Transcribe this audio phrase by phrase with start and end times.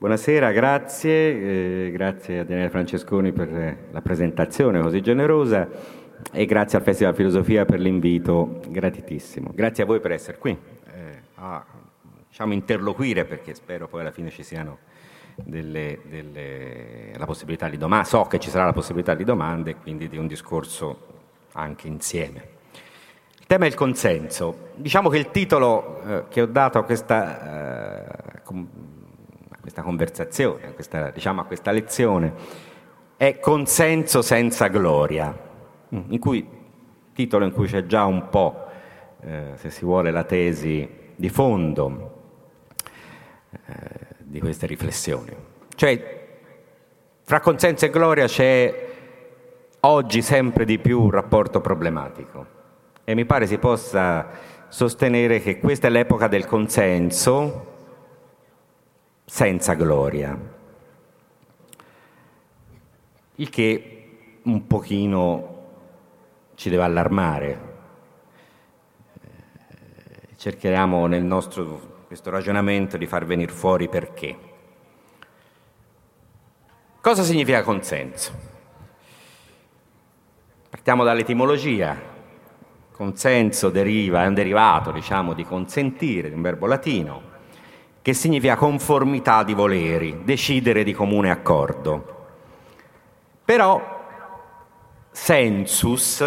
[0.00, 5.68] Buonasera, grazie, eh, grazie a Daniele Francesconi per la presentazione così generosa
[6.32, 9.50] e grazie al Festival Filosofia per l'invito gratitissimo.
[9.54, 11.62] Grazie a voi per essere qui, eh, a
[12.26, 14.78] diciamo, interloquire perché spero poi alla fine ci siano
[15.34, 19.76] delle, delle, la possibilità di domande, so che ci sarà la possibilità di domande e
[19.76, 21.08] quindi di un discorso
[21.52, 22.48] anche insieme.
[23.38, 24.70] Il tema è il consenso.
[24.76, 28.42] Diciamo che il titolo eh, che ho dato a questa eh,
[29.70, 32.32] questa conversazione, a questa, diciamo, a questa lezione,
[33.16, 35.32] è Consenso senza gloria,
[35.90, 36.44] in cui,
[37.14, 38.64] titolo in cui c'è già un po',
[39.20, 42.14] eh, se si vuole, la tesi di fondo
[43.52, 45.32] eh, di queste riflessioni.
[45.76, 46.18] Cioè,
[47.22, 48.88] fra consenso e gloria c'è
[49.80, 52.58] oggi sempre di più un rapporto problematico
[53.04, 54.28] e mi pare si possa
[54.66, 57.69] sostenere che questa è l'epoca del consenso
[59.30, 60.36] senza gloria.
[63.36, 65.68] Il che un pochino
[66.56, 67.60] ci deve allarmare.
[69.22, 74.36] Eh, cercheremo nel nostro questo ragionamento di far venire fuori perché.
[77.00, 78.32] Cosa significa consenso?
[80.68, 81.96] Partiamo dall'etimologia.
[82.90, 87.29] Consenso deriva, è un derivato, diciamo, di consentire, di un verbo latino,
[88.02, 92.18] che significa conformità di voleri, decidere di comune accordo.
[93.44, 93.98] Però
[95.10, 96.24] sensus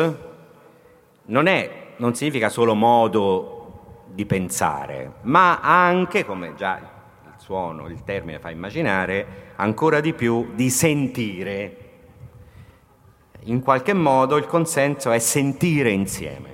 [1.26, 8.04] non, è, non significa solo modo di pensare, ma anche, come già il suono, il
[8.04, 11.78] termine fa immaginare, ancora di più di sentire.
[13.46, 16.52] In qualche modo il consenso è sentire insieme.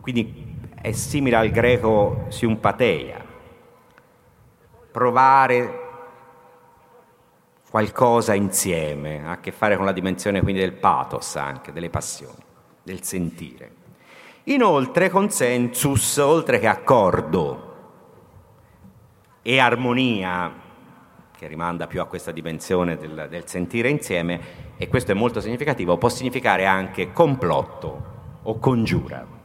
[0.00, 0.41] Quindi
[0.82, 3.24] è simile al greco siumpateia,
[4.90, 5.78] provare
[7.70, 12.42] qualcosa insieme, ha a che fare con la dimensione quindi del pathos anche, delle passioni,
[12.82, 13.70] del sentire.
[14.44, 17.70] Inoltre consensus, oltre che accordo
[19.40, 20.52] e armonia,
[21.30, 24.40] che rimanda più a questa dimensione del, del sentire insieme,
[24.76, 29.41] e questo è molto significativo, può significare anche complotto o congiura.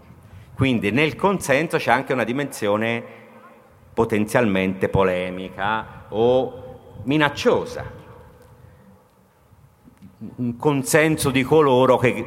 [0.57, 3.03] Quindi nel consenso c'è anche una dimensione
[3.93, 7.85] potenzialmente polemica o minacciosa,
[10.37, 12.25] un consenso di coloro che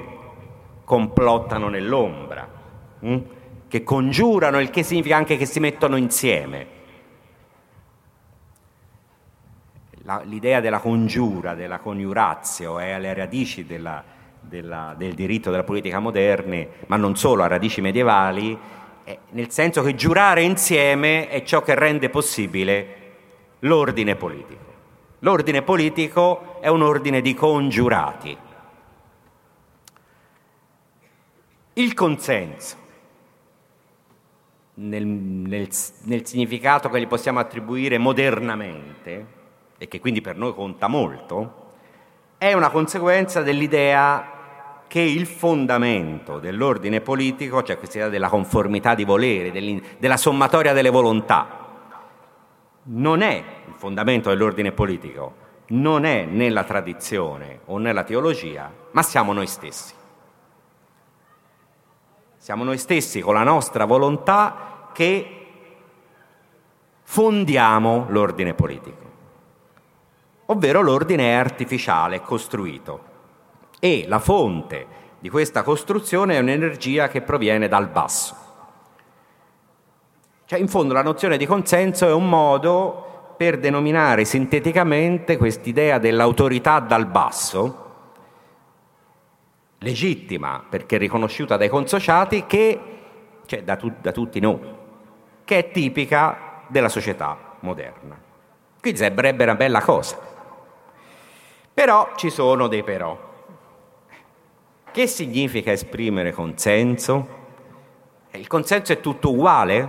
[0.84, 2.48] complottano nell'ombra,
[3.00, 3.18] hm?
[3.66, 6.78] che congiurano, il che significa anche che si mettono insieme.
[10.22, 14.02] l'idea della congiura, della coniurazio è alle radici della,
[14.40, 18.58] della, del diritto della politica moderne, ma non solo, a radici medievali,
[19.04, 22.96] eh, nel senso che giurare insieme è ciò che rende possibile
[23.60, 24.68] l'ordine politico.
[25.20, 28.36] L'ordine politico è un ordine di congiurati.
[31.74, 32.76] Il consenso,
[34.74, 35.68] nel, nel,
[36.02, 39.38] nel significato che gli possiamo attribuire modernamente,
[39.78, 41.69] e che quindi per noi conta molto,
[42.40, 49.04] è una conseguenza dell'idea che il fondamento dell'ordine politico, cioè questa idea della conformità di
[49.04, 51.68] voleri, della sommatoria delle volontà,
[52.84, 55.34] non è il fondamento dell'ordine politico,
[55.66, 59.92] non è nella tradizione o nella teologia, ma siamo noi stessi.
[62.38, 65.46] Siamo noi stessi con la nostra volontà che
[67.02, 68.99] fondiamo l'ordine politico,
[70.50, 73.08] ovvero l'ordine è artificiale, è costruito
[73.78, 78.36] e la fonte di questa costruzione è un'energia che proviene dal basso.
[80.44, 86.80] Cioè, in fondo la nozione di consenso è un modo per denominare sinteticamente quest'idea dell'autorità
[86.80, 87.88] dal basso,
[89.78, 92.80] legittima perché riconosciuta dai consociati, che,
[93.46, 94.60] cioè da, tu, da tutti noi,
[95.44, 98.18] che è tipica della società moderna.
[98.80, 100.29] Quindi sembrerebbe una bella cosa.
[101.80, 103.18] Però ci sono dei però.
[104.92, 107.28] Che significa esprimere consenso?
[108.32, 109.88] Il consenso è tutto uguale?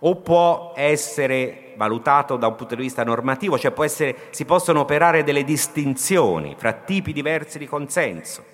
[0.00, 5.24] O può essere valutato da un punto di vista normativo, cioè essere, si possono operare
[5.24, 8.44] delle distinzioni fra tipi diversi di consenso?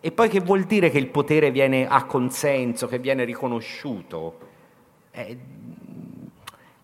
[0.00, 4.38] E poi che vuol dire che il potere viene a consenso, che viene riconosciuto?
[5.10, 5.36] Eh,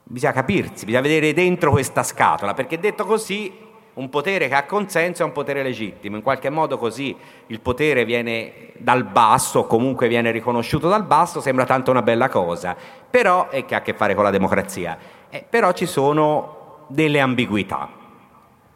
[0.02, 5.22] bisogna capirsi, bisogna vedere dentro questa scatola, perché detto così un potere che ha consenso
[5.22, 7.14] è un potere legittimo, in qualche modo così
[7.48, 12.74] il potere viene dal basso, comunque viene riconosciuto dal basso, sembra tanto una bella cosa,
[13.10, 14.96] però è che ha a che fare con la democrazia.
[15.28, 17.88] Eh, però ci sono delle ambiguità.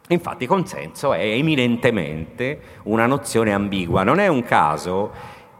[0.09, 5.11] Infatti consenso è eminentemente una nozione ambigua, non è un caso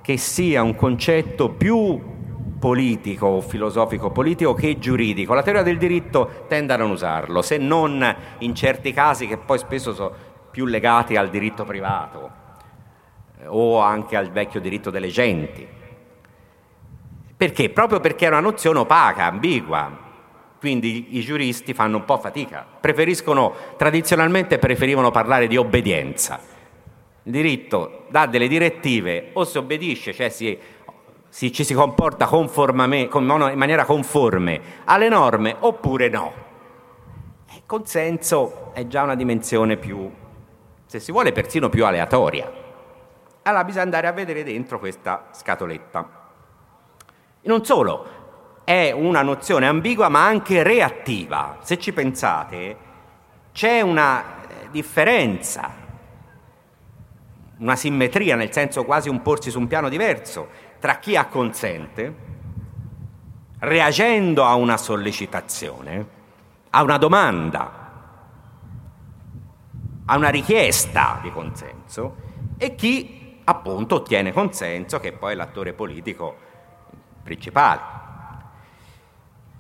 [0.01, 2.15] che sia un concetto più
[2.59, 5.33] politico filosofico politico che giuridico.
[5.33, 9.57] La teoria del diritto tende a non usarlo, se non in certi casi che poi
[9.57, 10.13] spesso sono
[10.51, 12.31] più legati al diritto privato
[13.39, 15.68] eh, o anche al vecchio diritto delle genti.
[17.38, 17.69] Perché?
[17.69, 20.06] Proprio perché è una nozione opaca, ambigua.
[20.59, 22.65] Quindi i giuristi fanno un po' fatica.
[22.80, 26.39] Preferiscono, tradizionalmente preferivano parlare di obbedienza.
[27.21, 30.57] Il diritto dà delle direttive, o si obbedisce, cioè si
[31.29, 36.33] si, ci si comporta in maniera conforme alle norme oppure no.
[37.53, 40.09] Il consenso è già una dimensione più,
[40.85, 42.51] se si vuole, persino più aleatoria.
[43.44, 46.25] Allora bisogna andare a vedere dentro questa scatoletta.
[47.41, 48.06] Non solo,
[48.63, 51.57] è una nozione ambigua ma anche reattiva.
[51.62, 52.77] Se ci pensate,
[53.53, 55.71] c'è una eh, differenza,
[57.59, 62.15] una simmetria, nel senso quasi un porsi su un piano diverso tra chi acconsente,
[63.59, 66.07] reagendo a una sollecitazione,
[66.69, 67.85] a una domanda,
[70.06, 72.15] a una richiesta di consenso,
[72.57, 76.35] e chi appunto ottiene consenso, che poi è l'attore politico
[77.23, 77.95] principale.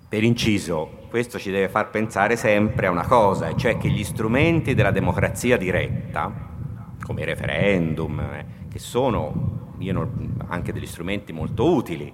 [0.09, 4.73] Per inciso, questo ci deve far pensare sempre a una cosa, cioè che gli strumenti
[4.73, 6.31] della democrazia diretta,
[7.03, 12.13] come i referendum, eh, che sono non, anche degli strumenti molto utili,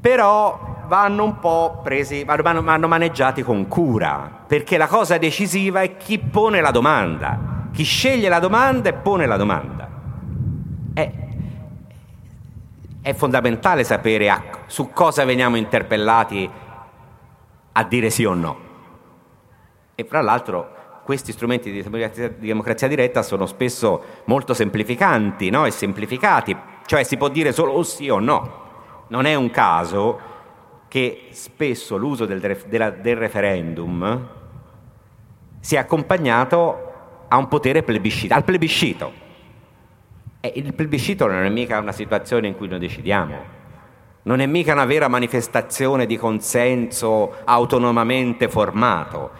[0.00, 5.96] però vanno un po' presi, vanno, vanno maneggiati con cura, perché la cosa decisiva è
[5.96, 9.88] chi pone la domanda, chi sceglie la domanda e pone la domanda.
[10.92, 11.12] È,
[13.00, 16.50] è fondamentale sapere a, su cosa veniamo interpellati
[17.72, 18.58] a dire sì o no.
[19.94, 25.66] E fra l'altro questi strumenti di democrazia, di democrazia diretta sono spesso molto semplificanti no?
[25.66, 28.62] e semplificati cioè si può dire solo sì o no.
[29.08, 30.32] Non è un caso
[30.88, 34.28] che spesso l'uso del, del referendum
[35.60, 36.92] sia accompagnato
[37.28, 39.12] a un potere plebiscito, al plebiscito.
[40.40, 43.36] E il plebiscito non è mica una situazione in cui noi decidiamo,
[44.22, 49.30] non è mica una vera manifestazione di consenso autonomamente formato,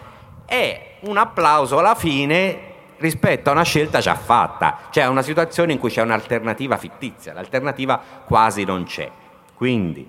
[0.45, 5.73] è un applauso alla fine rispetto a una scelta già fatta, cioè a una situazione
[5.73, 9.09] in cui c'è un'alternativa fittizia, l'alternativa quasi non c'è.
[9.55, 10.07] Quindi,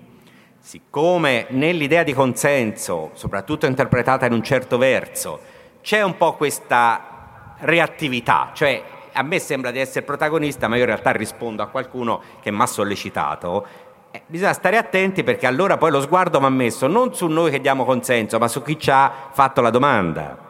[0.59, 5.39] siccome nell'idea di consenso, soprattutto interpretata in un certo verso,
[5.81, 10.87] c'è un po' questa reattività, cioè a me sembra di essere protagonista, ma io in
[10.87, 13.65] realtà rispondo a qualcuno che mi ha sollecitato,
[14.11, 17.59] eh, bisogna stare attenti perché allora poi lo sguardo va messo non su noi che
[17.59, 20.46] diamo consenso, ma su chi ci ha fatto la domanda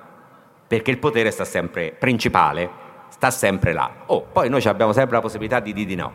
[0.68, 2.70] perché il potere sta sempre, principale,
[3.10, 3.90] sta sempre là.
[4.08, 6.12] Oh, poi noi abbiamo sempre la possibilità di dire di no.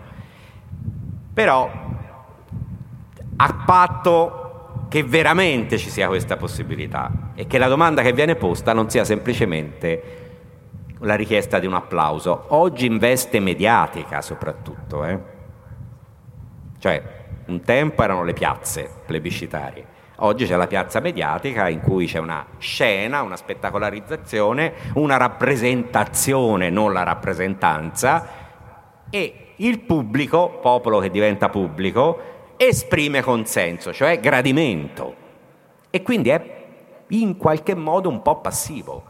[1.32, 1.70] Però,
[3.36, 8.74] a patto che veramente ci sia questa possibilità e che la domanda che viene posta
[8.74, 10.20] non sia semplicemente
[10.98, 12.44] la richiesta di un applauso.
[12.48, 15.18] Oggi in veste mediatica soprattutto, eh?
[16.78, 17.02] Cioè,
[17.46, 19.91] un tempo erano le piazze plebiscitarie
[20.24, 26.92] Oggi c'è la piazza mediatica in cui c'è una scena, una spettacolarizzazione, una rappresentazione, non
[26.92, 28.28] la rappresentanza,
[29.10, 35.16] e il pubblico, popolo che diventa pubblico, esprime consenso, cioè gradimento.
[35.90, 36.64] E quindi è
[37.08, 39.02] in qualche modo un po' passivo,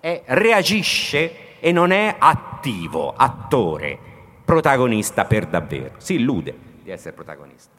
[0.00, 3.98] è, reagisce e non è attivo, attore,
[4.44, 7.77] protagonista per davvero, si illude di essere protagonista.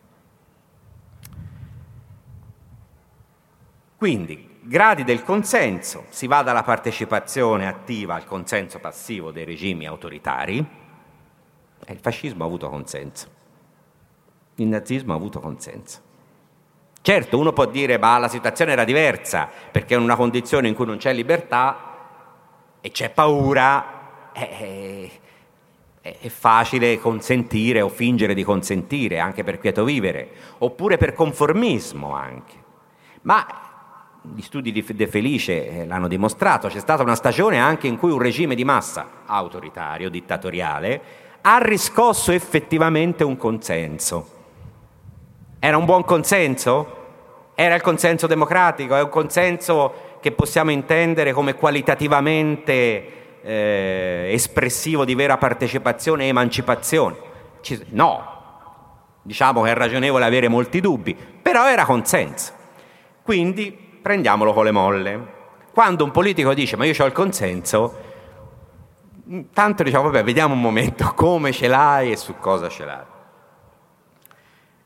[3.99, 10.57] Quindi, gradi del consenso, si va dalla partecipazione attiva al consenso passivo dei regimi autoritari,
[11.85, 13.27] e il fascismo ha avuto consenso,
[14.55, 15.99] il nazismo ha avuto consenso.
[17.01, 20.85] Certo, uno può dire, ma la situazione era diversa, perché in una condizione in cui
[20.85, 21.97] non c'è libertà
[22.79, 25.09] e c'è paura, è,
[25.99, 30.29] è, è facile consentire o fingere di consentire, anche per quieto vivere,
[30.59, 32.55] oppure per conformismo anche.
[33.23, 33.67] Ma
[34.21, 38.11] gli studi di De Felice eh, l'hanno dimostrato, c'è stata una stagione anche in cui
[38.11, 41.01] un regime di massa autoritario, dittatoriale,
[41.41, 44.37] ha riscosso effettivamente un consenso.
[45.59, 46.97] Era un buon consenso?
[47.55, 48.95] Era il consenso democratico?
[48.95, 57.27] È un consenso che possiamo intendere come qualitativamente eh, espressivo di vera partecipazione e emancipazione?
[57.89, 58.37] no,
[59.21, 62.53] diciamo che è ragionevole avere molti dubbi, però era consenso.
[63.21, 65.37] Quindi prendiamolo con le molle.
[65.71, 68.07] Quando un politico dice ma io ho il consenso,
[69.53, 73.05] tanto diciamo vabbè vediamo un momento come ce l'hai e su cosa ce l'hai.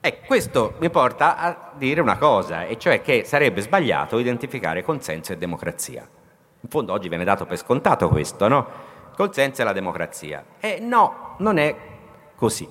[0.06, 5.32] E questo mi porta a dire una cosa, e cioè che sarebbe sbagliato identificare consenso
[5.32, 6.06] e democrazia.
[6.60, 8.68] In fondo oggi viene dato per scontato questo, no?
[9.16, 10.44] Consenso e la democrazia.
[10.60, 11.74] E no, non è
[12.36, 12.68] così.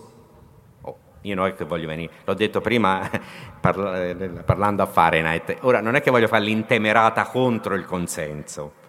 [1.22, 3.08] Io non è che voglio venire, l'ho detto prima
[3.60, 8.80] parlando a Fahrenheit, ora non è che voglio fare l'intemerata contro il consenso.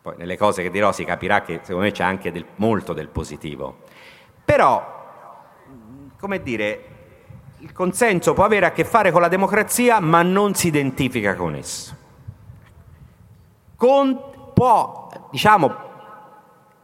[0.00, 3.08] Poi nelle cose che dirò si capirà che secondo me c'è anche del, molto del
[3.08, 3.78] positivo.
[4.44, 4.96] Però,
[6.18, 6.84] come dire,
[7.58, 11.56] il consenso può avere a che fare con la democrazia, ma non si identifica con
[11.56, 11.96] esso.
[13.74, 15.87] Con, può, diciamo,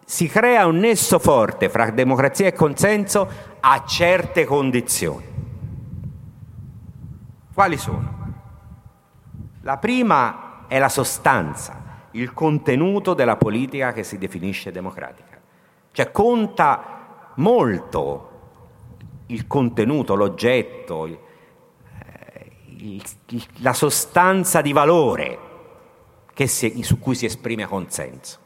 [0.04, 3.28] si crea un nesso forte fra democrazia e consenso
[3.60, 5.24] a certe condizioni.
[7.52, 8.22] Quali sono?
[9.62, 15.40] La prima è la sostanza, il contenuto della politica che si definisce democratica.
[15.90, 18.30] Cioè conta molto
[19.26, 21.18] il contenuto, l'oggetto, il,
[23.58, 25.38] la sostanza di valore
[26.44, 28.42] si, su cui si esprime consenso.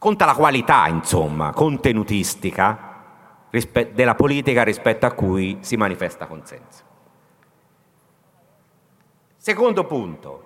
[0.00, 3.02] Conta la qualità, insomma, contenutistica
[3.92, 6.82] della politica rispetto a cui si manifesta consenso.
[9.36, 10.44] Secondo punto,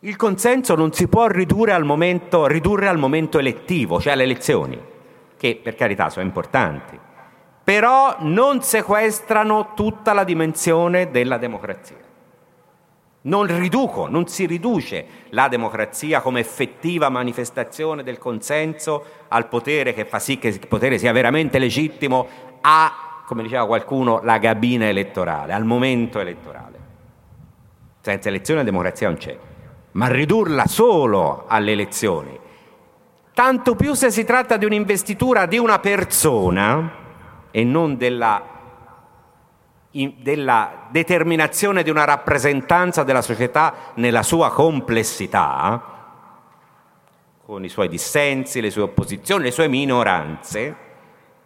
[0.00, 4.82] il consenso non si può ridurre al momento, ridurre al momento elettivo, cioè alle elezioni
[5.36, 6.98] che per carità sono importanti,
[7.62, 12.09] però non sequestrano tutta la dimensione della democrazia.
[13.22, 20.04] Non riduco, non si riduce la democrazia come effettiva manifestazione del consenso al potere che
[20.04, 22.26] fa sì che il potere sia veramente legittimo
[22.62, 26.78] a, come diceva qualcuno, la gabina elettorale, al momento elettorale.
[28.00, 29.38] Senza elezione la democrazia non c'è,
[29.92, 32.38] ma ridurla solo alle elezioni
[33.40, 36.92] tanto più se si tratta di un'investitura di una persona
[37.50, 38.42] e non della,
[39.92, 45.98] della determinazione di una rappresentanza della società nella sua complessità,
[47.44, 50.76] con i suoi dissensi, le sue opposizioni, le sue minoranze,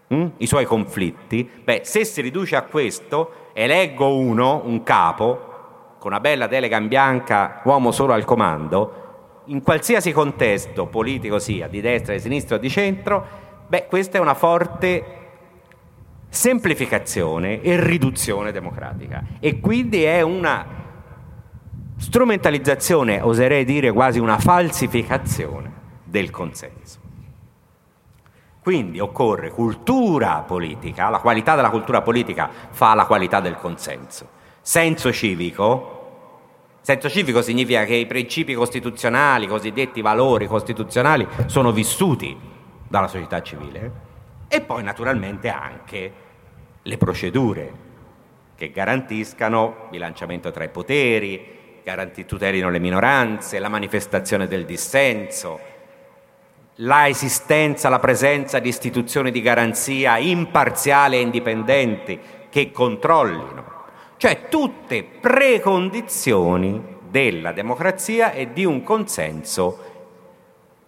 [0.09, 5.53] hm, i suoi conflitti, beh, se si riduce a questo, eleggo uno, un capo,
[5.99, 9.03] con una bella delega in bianca, uomo solo al comando,
[9.47, 13.27] in qualsiasi contesto politico sia, di destra, di sinistra o di centro,
[13.67, 15.24] beh, questa è una forte
[16.35, 20.67] semplificazione e riduzione democratica e quindi è una
[21.97, 25.73] strumentalizzazione, oserei dire quasi una falsificazione
[26.03, 26.99] del consenso.
[28.61, 34.29] Quindi occorre cultura politica, la qualità della cultura politica fa la qualità del consenso.
[34.61, 35.91] Senso civico,
[36.81, 42.37] Senso civico significa che i principi costituzionali, i cosiddetti valori costituzionali, sono vissuti
[42.87, 43.93] dalla società civile
[44.49, 46.13] e poi naturalmente anche
[46.87, 47.73] le procedure
[48.57, 51.83] che garantiscano bilanciamento tra i poteri,
[52.27, 55.59] tutelino le minoranze, la manifestazione del dissenso,
[56.77, 63.73] la esistenza, la presenza di istituzioni di garanzia imparziali e indipendenti che controllino.
[64.17, 69.93] Cioè tutte precondizioni della democrazia e di un consenso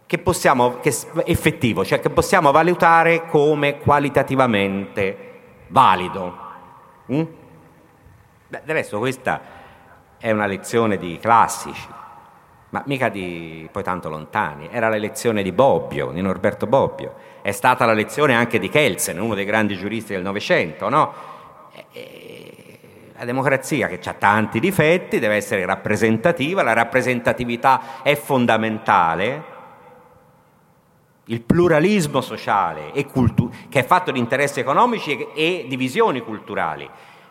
[0.06, 5.34] che possiamo, che effettivo, cioè che possiamo valutare come qualitativamente
[5.68, 6.36] valido.
[7.12, 7.22] Mm?
[8.48, 9.40] Beh, del resto questa
[10.18, 11.86] è una lezione di classici,
[12.70, 14.68] ma mica di poi tanto lontani.
[14.70, 17.14] Era la lezione di Bobbio, di Norberto Bobbio.
[17.42, 21.14] È stata la lezione anche di Kelsen, uno dei grandi giuristi del Novecento, no?
[23.18, 29.54] La democrazia, che ha tanti difetti, deve essere rappresentativa, la rappresentatività è fondamentale,
[31.26, 36.88] il pluralismo sociale cultu- che è fatto di interessi economici e, e divisioni culturali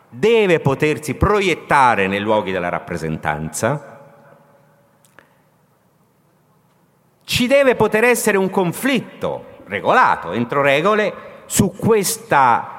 [0.10, 3.92] deve potersi proiettare nei luoghi della rappresentanza,
[7.24, 11.14] ci deve poter essere un conflitto regolato entro regole
[11.48, 12.75] su questa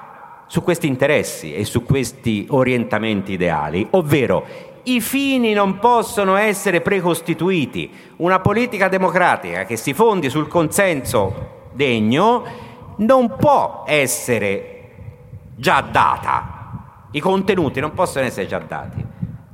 [0.46, 4.46] su questi interessi e su questi orientamenti ideali, ovvero
[4.88, 7.90] i fini non possono essere precostituiti.
[8.16, 12.44] Una politica democratica che si fondi sul consenso degno
[12.98, 14.90] non può essere
[15.56, 17.08] già data.
[17.10, 19.04] I contenuti non possono essere già dati.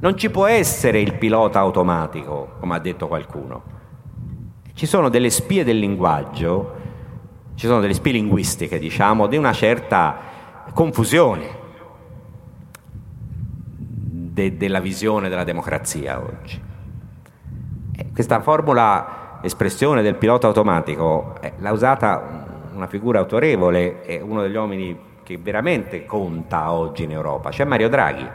[0.01, 3.63] Non ci può essere il pilota automatico, come ha detto qualcuno.
[4.75, 6.75] Ci sono delle spie del linguaggio,
[7.55, 10.17] ci sono delle spie linguistiche, diciamo, di una certa
[10.75, 11.61] confusione.
[14.33, 16.61] De, della visione della democrazia oggi.
[17.95, 24.41] E questa formula, espressione del pilota automatico, eh, l'ha usata una figura autorevole, è uno
[24.41, 28.29] degli uomini che veramente conta oggi in Europa, c'è Mario Draghi.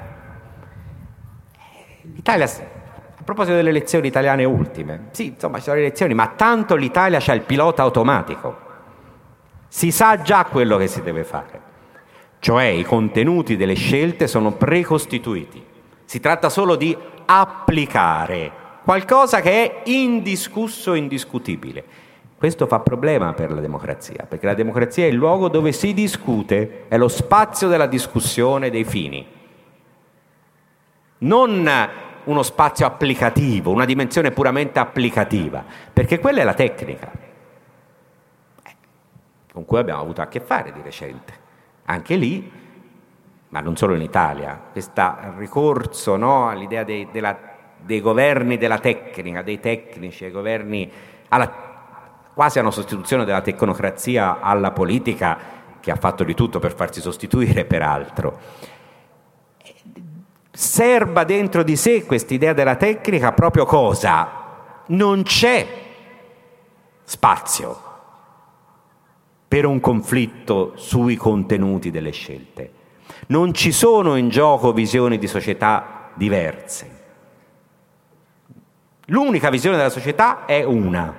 [2.14, 6.76] L'Italia, a proposito delle elezioni italiane ultime, sì, insomma ci sono le elezioni, ma tanto
[6.76, 8.66] l'Italia c'ha il pilota automatico,
[9.68, 11.62] si sa già quello che si deve fare,
[12.40, 15.67] cioè i contenuti delle scelte sono precostituiti,
[16.08, 18.50] si tratta solo di applicare
[18.86, 21.84] qualcosa che è indiscusso indiscutibile.
[22.38, 26.86] Questo fa problema per la democrazia, perché la democrazia è il luogo dove si discute,
[26.88, 29.28] è lo spazio della discussione dei fini.
[31.18, 31.70] Non
[32.24, 35.62] uno spazio applicativo, una dimensione puramente applicativa,
[35.92, 37.12] perché quella è la tecnica
[38.64, 38.76] eh,
[39.52, 41.34] con cui abbiamo avuto a che fare di recente.
[41.84, 42.50] Anche lì,
[43.58, 47.36] ma non solo in Italia, questo ricorso no, all'idea dei, della,
[47.80, 50.92] dei governi della tecnica, dei tecnici, ai governi
[51.30, 51.66] alla
[52.36, 55.38] quasi a una sostituzione della tecnocrazia alla politica
[55.80, 58.40] che ha fatto di tutto per farsi sostituire peraltro.
[60.52, 64.30] Serba dentro di sé quest'idea della tecnica proprio cosa?
[64.88, 65.68] Non c'è
[67.04, 67.82] spazio
[69.48, 72.77] per un conflitto sui contenuti delle scelte.
[73.28, 76.96] Non ci sono in gioco visioni di società diverse.
[79.08, 81.14] L'unica visione della società è una,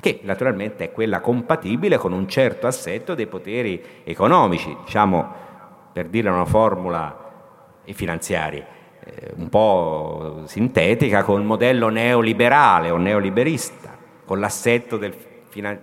[0.00, 5.40] che naturalmente è quella compatibile con un certo assetto dei poteri economici, diciamo
[5.92, 7.30] per dire una formula
[7.84, 8.64] e finanziari,
[9.04, 15.14] eh, un po' sintetica col modello neoliberale o neoliberista, con l'assetto del
[15.48, 15.80] finan-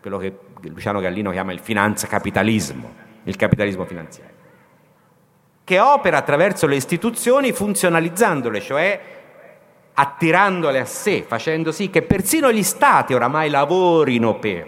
[0.00, 2.90] quello che Luciano Gallino chiama il finanza capitalismo,
[3.22, 4.34] il capitalismo finanziario,
[5.64, 9.00] che opera attraverso le istituzioni funzionalizzandole, cioè
[9.94, 14.66] attirandole a sé, facendo sì che persino gli stati oramai lavorino per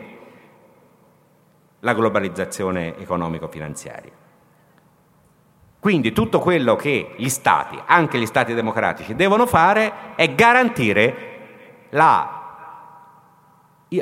[1.81, 4.13] la globalizzazione economico-finanziaria.
[5.81, 11.33] Quindi tutto quello che gli stati, anche gli stati democratici, devono fare è garantire
[11.91, 12.41] la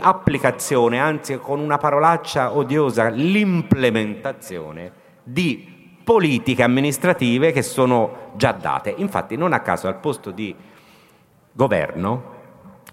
[0.01, 5.72] applicazione, anzi con una parolaccia odiosa, l'implementazione di
[6.05, 8.95] politiche amministrative che sono già date.
[8.97, 10.55] Infatti non a caso al posto di
[11.55, 12.41] Governo,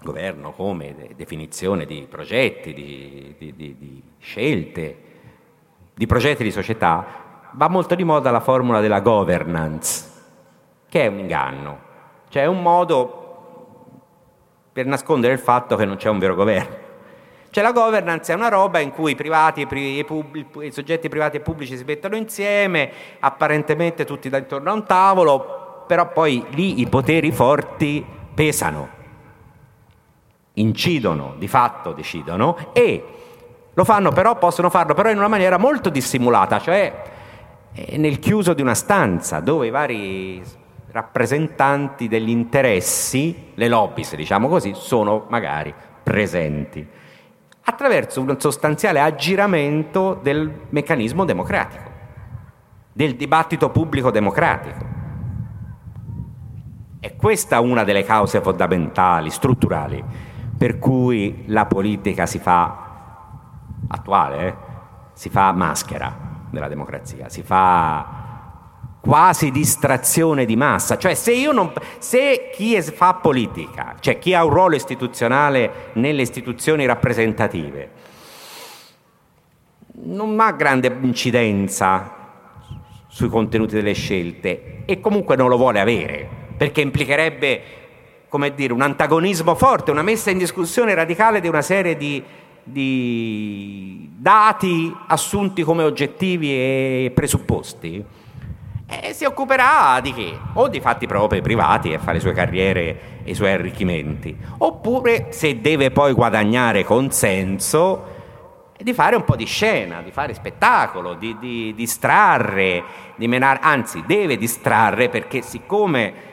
[0.02, 4.98] governo come definizione di progetti, di, di, di, di scelte,
[5.94, 7.06] di progetti di società,
[7.52, 10.08] va molto di moda la formula della governance,
[10.88, 11.78] che è un inganno,
[12.28, 13.20] cioè è un modo
[14.72, 16.79] per nascondere il fatto che non c'è un vero governo.
[17.50, 21.76] Cioè la governance è una roba in cui i, privati, i, soggetti privati e pubblici
[21.76, 27.32] si mettono insieme, apparentemente tutti da intorno a un tavolo, però poi lì i poteri
[27.32, 28.88] forti pesano,
[30.54, 33.04] incidono, di fatto decidono e
[33.74, 37.02] lo fanno però, possono farlo però in una maniera molto dissimulata, cioè
[37.72, 40.40] eh, nel chiuso di una stanza dove i vari
[40.92, 46.86] rappresentanti degli interessi, le lobby, se diciamo così, sono magari presenti,
[47.62, 51.90] attraverso un sostanziale aggiramento del meccanismo democratico,
[52.92, 54.98] del dibattito pubblico democratico.
[57.00, 60.04] È questa una delle cause fondamentali, strutturali,
[60.56, 62.88] per cui la politica si fa
[63.88, 64.54] attuale, eh?
[65.14, 66.14] si fa maschera
[66.50, 68.19] della democrazia, si fa
[69.00, 70.98] quasi distrazione di massa.
[70.98, 76.86] Cioè se, non, se chi fa politica, cioè chi ha un ruolo istituzionale nelle istituzioni
[76.86, 77.90] rappresentative,
[80.02, 82.16] non ha grande incidenza
[83.06, 87.62] sui contenuti delle scelte e comunque non lo vuole avere perché implicherebbe
[88.28, 92.22] come dire, un antagonismo forte, una messa in discussione radicale di una serie di,
[92.62, 98.04] di dati assunti come oggettivi e presupposti,
[99.00, 100.36] e si occuperà di che?
[100.54, 105.28] O di fatti propri privati e fare le sue carriere e i suoi arricchimenti, oppure
[105.30, 108.18] se deve poi guadagnare consenso,
[108.76, 112.82] di fare un po' di scena, di fare spettacolo, di, di distrarre,
[113.16, 116.28] di menare, anzi deve distrarre perché siccome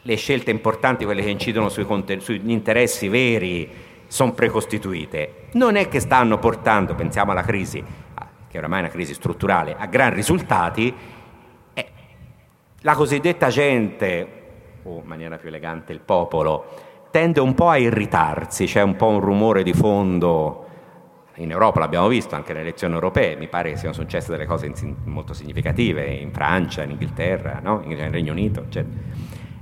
[0.00, 1.86] le scelte importanti, quelle che incidono sui
[2.18, 3.68] sugli interessi veri,
[4.06, 5.48] sono precostituite.
[5.52, 7.84] Non è che stanno portando, pensiamo alla crisi,
[8.48, 10.94] che oramai è una crisi strutturale, a gran risultati.
[12.86, 14.28] La cosiddetta gente,
[14.84, 16.66] o in maniera più elegante il popolo,
[17.10, 20.64] tende un po' a irritarsi, c'è un po' un rumore di fondo.
[21.38, 24.72] in Europa l'abbiamo visto anche nelle elezioni europee, mi pare che siano successe delle cose
[25.02, 27.82] molto significative in Francia, in Inghilterra, no?
[27.84, 29.02] in Regno Unito, eccetera.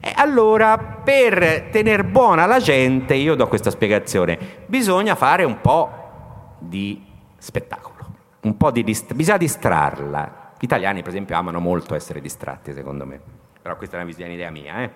[0.00, 6.56] E allora, per tenere buona la gente, io do questa spiegazione, bisogna fare un po'
[6.58, 7.02] di
[7.38, 8.04] spettacolo,
[8.42, 10.43] un po' di dist- bisogna distrarla.
[10.64, 13.20] Gli italiani, per esempio, amano molto essere distratti, secondo me,
[13.61, 14.90] però questa è una visione idea mia, eh?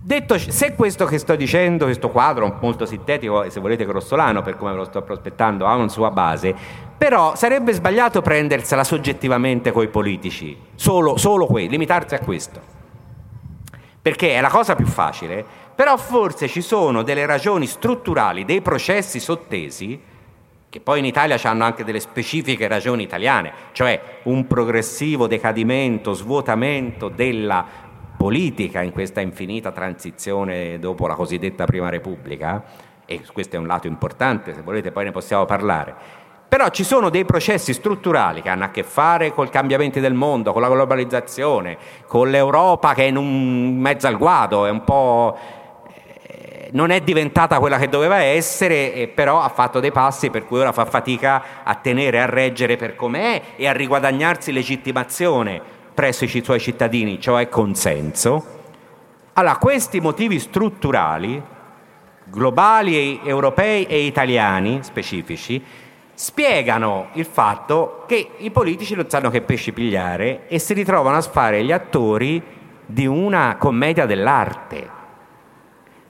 [0.00, 4.56] Detto, se questo che sto dicendo, questo quadro molto sintetico e se volete grossolano per
[4.56, 6.54] come ve lo sto prospettando, ha una sua base,
[6.96, 12.62] però sarebbe sbagliato prendersela soggettivamente coi politici, solo, solo quelli, limitarsi a questo.
[14.00, 19.20] Perché è la cosa più facile, però forse ci sono delle ragioni strutturali, dei processi
[19.20, 20.00] sottesi,
[20.70, 27.08] che poi in Italia hanno anche delle specifiche ragioni italiane, cioè un progressivo decadimento, svuotamento
[27.08, 27.64] della
[28.16, 32.62] politica in questa infinita transizione dopo la cosiddetta Prima Repubblica,
[33.06, 35.94] e questo è un lato importante, se volete poi ne possiamo parlare,
[36.48, 40.52] però ci sono dei processi strutturali che hanno a che fare col cambiamento del mondo,
[40.52, 41.76] con la globalizzazione,
[42.06, 45.36] con l'Europa che è in un mezzo al guado, è un po'
[46.72, 50.72] non è diventata quella che doveva essere, però ha fatto dei passi per cui ora
[50.72, 55.60] fa fatica a tenere, a reggere per com'è e a riguadagnarsi legittimazione
[55.94, 58.56] presso i suoi cittadini, cioè consenso,
[59.32, 61.42] allora questi motivi strutturali,
[62.24, 65.62] globali, europei e italiani specifici,
[66.14, 71.22] spiegano il fatto che i politici non sanno che pesci pigliare e si ritrovano a
[71.22, 72.42] fare gli attori
[72.84, 74.97] di una commedia dell'arte.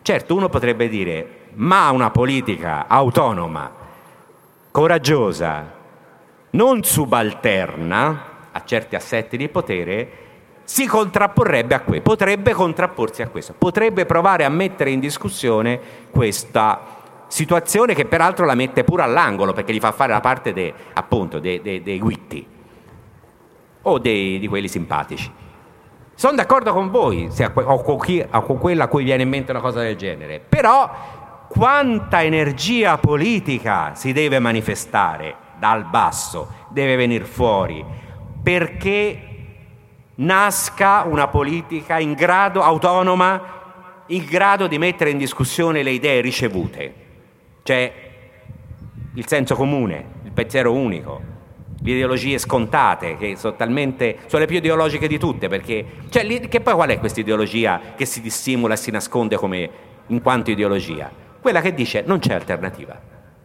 [0.09, 3.71] Certo, uno potrebbe dire, ma una politica autonoma,
[4.71, 5.71] coraggiosa,
[6.53, 10.11] non subalterna, a certi assetti di potere,
[10.65, 15.79] si contrapporrebbe a questo, potrebbe contrapporsi a questo, potrebbe provare a mettere in discussione
[16.11, 16.81] questa
[17.27, 21.39] situazione che peraltro la mette pure all'angolo perché gli fa fare la parte de, appunto
[21.39, 22.47] dei, dei, dei guitti
[23.83, 25.31] o dei, di quelli simpatici.
[26.19, 29.29] Sono d'accordo con voi se, o, con chi, o con quella a cui viene in
[29.29, 36.97] mente una cosa del genere, però quanta energia politica si deve manifestare dal basso, deve
[36.97, 37.85] venire fuori
[38.43, 39.21] perché
[40.17, 43.43] nasca una politica in grado, autonoma,
[44.07, 46.95] in grado di mettere in discussione le idee ricevute,
[47.63, 47.93] cioè
[49.15, 51.37] il senso comune, il pensiero unico,
[51.83, 56.75] ideologie scontate, che sono talmente, sono le più ideologiche di tutte, perché, cioè, che poi
[56.75, 59.71] qual è questa ideologia che si dissimula e si nasconde come
[60.07, 61.11] in quanto ideologia?
[61.41, 63.01] Quella che dice non c'è alternativa,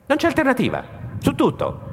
[0.07, 0.83] non c'è alternativa,
[1.19, 1.91] su tutto,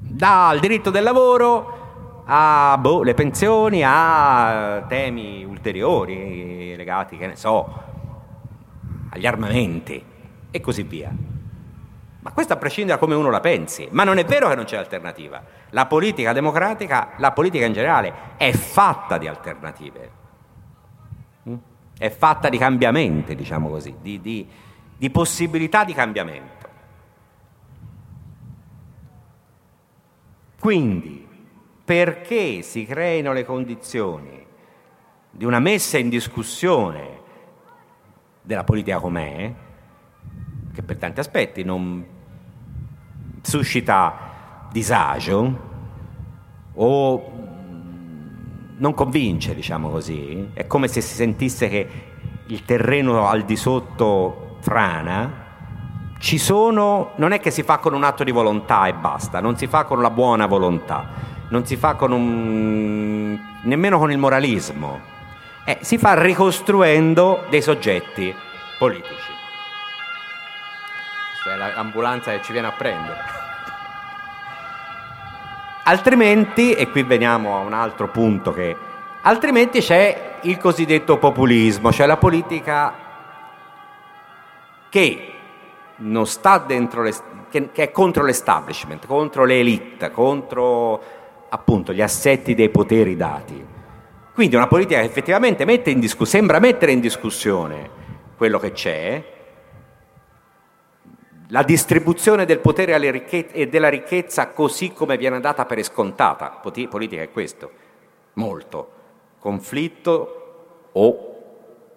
[0.00, 7.82] dal diritto del lavoro a boh, le pensioni, a temi ulteriori legati, che ne so,
[9.10, 10.02] agli armamenti
[10.50, 11.12] e così via.
[12.22, 14.64] Ma questo a prescindere da come uno la pensi, ma non è vero che non
[14.64, 15.42] c'è alternativa.
[15.70, 20.10] La politica democratica, la politica in generale, è fatta di alternative,
[21.48, 21.54] mm?
[21.96, 24.46] è fatta di cambiamenti, diciamo così, di, di,
[24.98, 26.68] di possibilità di cambiamento.
[30.58, 31.26] Quindi,
[31.82, 34.46] perché si creino le condizioni
[35.30, 37.18] di una messa in discussione
[38.42, 39.54] della politica com'è,
[40.80, 42.04] che per tanti aspetti non
[43.42, 45.68] suscita disagio
[46.74, 47.32] o
[48.76, 51.88] non convince, diciamo così, è come se si sentisse che
[52.46, 55.48] il terreno al di sotto frana,
[56.18, 59.56] ci sono, non è che si fa con un atto di volontà e basta, non
[59.56, 61.08] si fa con la buona volontà,
[61.48, 65.00] non si fa con un, nemmeno con il moralismo,
[65.64, 68.34] eh, si fa ricostruendo dei soggetti
[68.78, 69.29] politici.
[71.42, 73.16] Questa è l'ambulanza che ci viene a prendere.
[75.84, 78.76] Altrimenti, e qui veniamo a un altro punto che
[79.22, 82.94] altrimenti c'è il cosiddetto populismo, cioè la politica
[84.90, 85.32] che
[87.02, 87.14] le,
[87.48, 91.02] che, che è contro l'establishment, contro le elite, contro
[91.48, 93.66] appunto gli assetti dei poteri dati.
[94.34, 97.88] Quindi una politica che effettivamente mette discuss- sembra mettere in discussione
[98.36, 99.38] quello che c'è,
[101.50, 106.60] la distribuzione del potere ricche- e della ricchezza così come viene data per scontata.
[106.88, 107.70] Politica è questo,
[108.34, 108.98] molto.
[109.38, 111.30] Conflitto o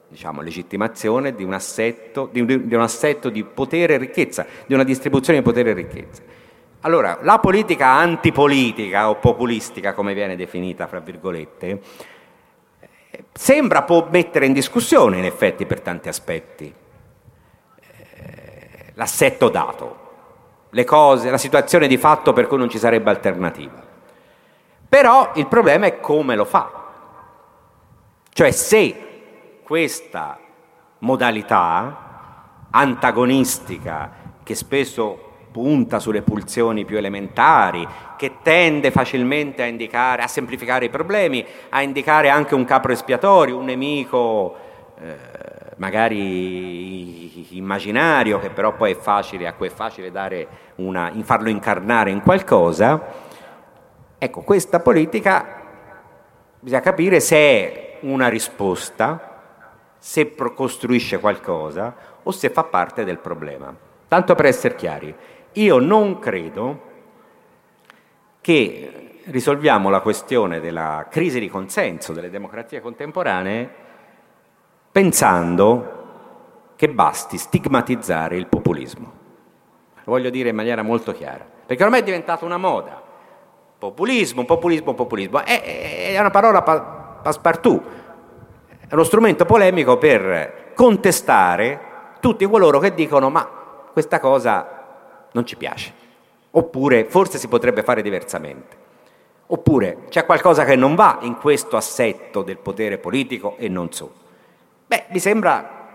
[0.08, 4.74] diciamo, legittimazione di un, assetto, di, un, di un assetto di potere e ricchezza, di
[4.74, 6.22] una distribuzione di potere e ricchezza.
[6.82, 11.82] Allora, la politica antipolitica o populistica, come viene definita, fra virgolette,
[13.32, 16.74] sembra può mettere in discussione, in effetti, per tanti aspetti, eh,
[18.94, 20.02] l'assetto dato.
[20.74, 23.80] le cose, la situazione di fatto per cui non ci sarebbe alternativa.
[24.90, 26.72] Però il problema è come lo fa.
[28.32, 30.40] Cioè se questa
[31.00, 40.28] modalità antagonistica che spesso punta sulle pulsioni più elementari, che tende facilmente a indicare, a
[40.28, 44.56] semplificare i problemi, a indicare anche un capro espiatorio, un nemico
[45.00, 52.10] eh, magari immaginario, che però poi è facile, a cui è facile una, farlo incarnare
[52.10, 53.02] in qualcosa.
[54.18, 55.62] Ecco, questa politica
[56.58, 59.42] bisogna capire se è una risposta,
[59.98, 61.94] se costruisce qualcosa
[62.24, 63.76] o se fa parte del problema.
[64.08, 65.14] Tanto per essere chiari,
[65.52, 66.92] io non credo
[68.40, 73.83] che risolviamo la questione della crisi di consenso delle democrazie contemporanee
[74.94, 76.02] pensando
[76.76, 79.12] che basti stigmatizzare il populismo.
[79.96, 83.02] Lo voglio dire in maniera molto chiara, perché ormai è diventata una moda.
[83.80, 85.44] Populismo, populismo, populismo.
[85.44, 87.84] È, è una parola passepartout,
[88.88, 93.50] è uno strumento polemico per contestare tutti coloro che dicono ma
[93.92, 95.92] questa cosa non ci piace,
[96.52, 98.78] oppure forse si potrebbe fare diversamente,
[99.48, 104.22] oppure c'è qualcosa che non va in questo assetto del potere politico e non so.
[104.94, 105.88] Beh, mi sembra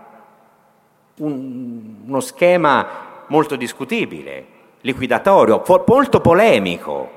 [1.19, 4.45] un, uno schema molto discutibile,
[4.81, 7.11] liquidatorio, molto polemico.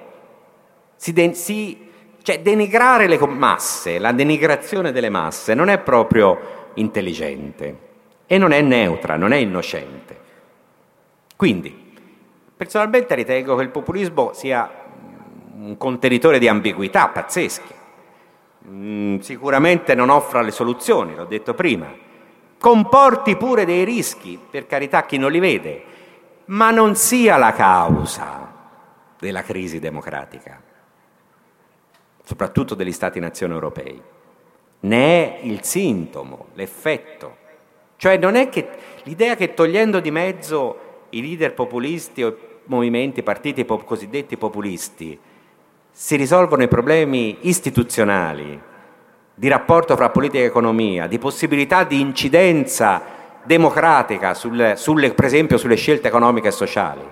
[0.94, 1.88] Si de, si,
[2.22, 7.78] cioè, denigrare le masse, la denigrazione delle masse non è proprio intelligente
[8.26, 10.20] e non è neutra, non è innocente.
[11.34, 11.80] Quindi,
[12.54, 14.70] Personalmente ritengo che il populismo sia
[15.56, 17.81] un contenitore di ambiguità pazzesche.
[18.68, 21.92] Mm, sicuramente non offra le soluzioni, l'ho detto prima.
[22.58, 25.84] Comporti pure dei rischi, per carità chi non li vede,
[26.46, 28.52] ma non sia la causa
[29.18, 30.62] della crisi democratica,
[32.22, 34.00] soprattutto degli Stati-nazione europei.
[34.80, 37.36] Ne è il sintomo, l'effetto.
[37.96, 38.68] Cioè non è che
[39.04, 45.18] l'idea che togliendo di mezzo i leader populisti o movimenti, partiti pop, cosiddetti populisti,
[45.92, 48.60] si risolvono i problemi istituzionali,
[49.34, 53.02] di rapporto fra politica e economia, di possibilità di incidenza
[53.44, 57.02] democratica, sulle, sulle, per esempio sulle scelte economiche e sociali,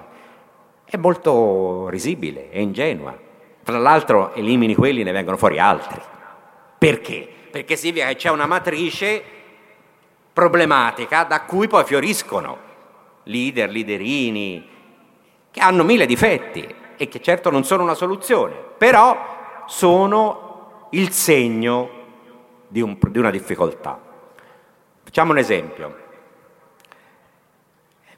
[0.85, 3.17] è molto risibile, è ingenua.
[3.63, 6.01] Tra l'altro elimini quelli e ne vengono fuori altri.
[6.79, 7.29] Perché?
[7.51, 9.23] Perché significa che c'è una matrice
[10.33, 12.57] problematica da cui poi fioriscono
[13.25, 14.69] leader, leaderini,
[15.51, 19.17] che hanno mille difetti e che certo non sono una soluzione, però
[19.65, 21.89] sono il segno
[22.69, 23.99] di, un, di una difficoltà.
[25.03, 25.97] Facciamo un esempio.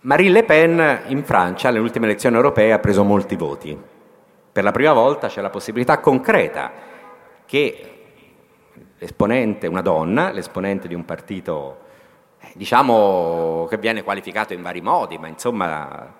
[0.00, 3.80] Marine Le Pen in Francia alle ultime elezioni europee ha preso molti voti.
[4.50, 6.72] Per la prima volta c'è la possibilità concreta
[7.46, 8.04] che
[8.98, 11.78] l'esponente, una donna, l'esponente di un partito,
[12.40, 16.14] eh, diciamo che viene qualificato in vari modi, ma insomma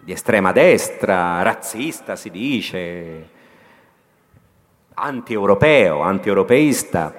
[0.00, 3.28] di estrema destra, razzista si dice,
[4.94, 7.14] anti-europeo, anti-europeista,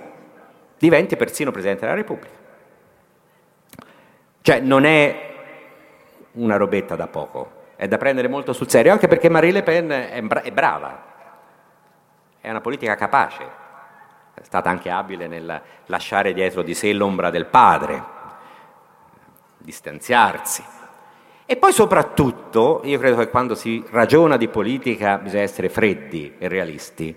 [0.78, 2.42] diventi persino Presidente della Repubblica.
[4.42, 5.32] Cioè non è
[6.34, 9.90] una robetta da poco, è da prendere molto sul serio, anche perché Marie Le Pen
[9.90, 11.04] è, bra- è brava,
[12.42, 13.44] è una politica capace,
[14.34, 18.04] è stata anche abile nel lasciare dietro di sé l'ombra del padre,
[19.60, 20.82] distanziarsi
[21.54, 26.48] e poi soprattutto, io credo che quando si ragiona di politica bisogna essere freddi e
[26.48, 27.16] realisti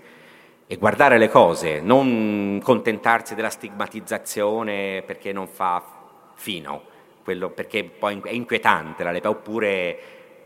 [0.67, 5.83] e guardare le cose, non contentarsi della stigmatizzazione perché non fa
[6.35, 6.83] fino,
[7.23, 9.99] quello perché poi è inquietante la Lepre, oppure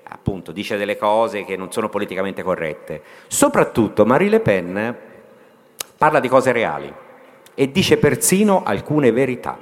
[0.03, 3.01] appunto dice delle cose che non sono politicamente corrette.
[3.27, 4.97] Soprattutto Marie Le Pen
[5.97, 6.93] parla di cose reali
[7.53, 9.57] e dice persino alcune verità.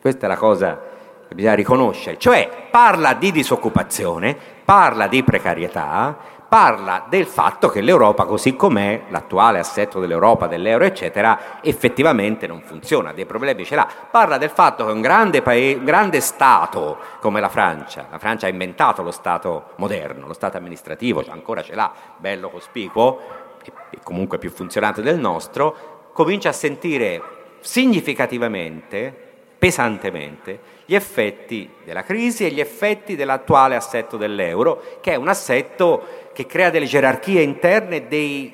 [0.00, 0.89] Questa è la cosa
[1.34, 6.16] bisogna riconoscere, cioè parla di disoccupazione, parla di precarietà,
[6.50, 13.12] parla del fatto che l'Europa così com'è, l'attuale assetto dell'Europa, dell'euro, eccetera, effettivamente non funziona,
[13.12, 13.88] dei problemi ce l'ha.
[14.10, 18.46] Parla del fatto che un grande, paese, un grande Stato come la Francia, la Francia
[18.46, 23.20] ha inventato lo Stato moderno, lo Stato amministrativo, cioè ancora ce l'ha, bello cospicuo
[23.62, 27.22] e comunque più funzionante del nostro, comincia a sentire
[27.60, 30.58] significativamente pesantemente
[30.90, 36.46] gli effetti della crisi e gli effetti dell'attuale assetto dell'euro, che è un assetto che
[36.46, 38.52] crea delle gerarchie interne, dei,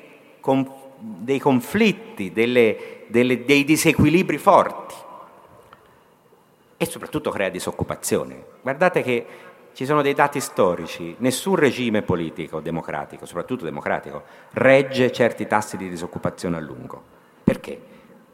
[0.99, 4.93] dei conflitti, delle, delle, dei disequilibri forti
[6.77, 8.43] e soprattutto crea disoccupazione.
[8.61, 9.25] Guardate che
[9.73, 14.21] ci sono dei dati storici, nessun regime politico democratico, soprattutto democratico,
[14.51, 17.16] regge certi tassi di disoccupazione a lungo.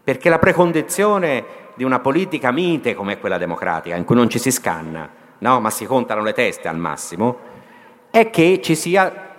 [0.04, 0.30] Perché?
[0.30, 5.10] La precondizione di una politica mite come quella democratica, in cui non ci si scanna,
[5.40, 5.60] no?
[5.60, 7.38] ma si contano le teste al massimo,
[8.12, 9.32] è che ci sia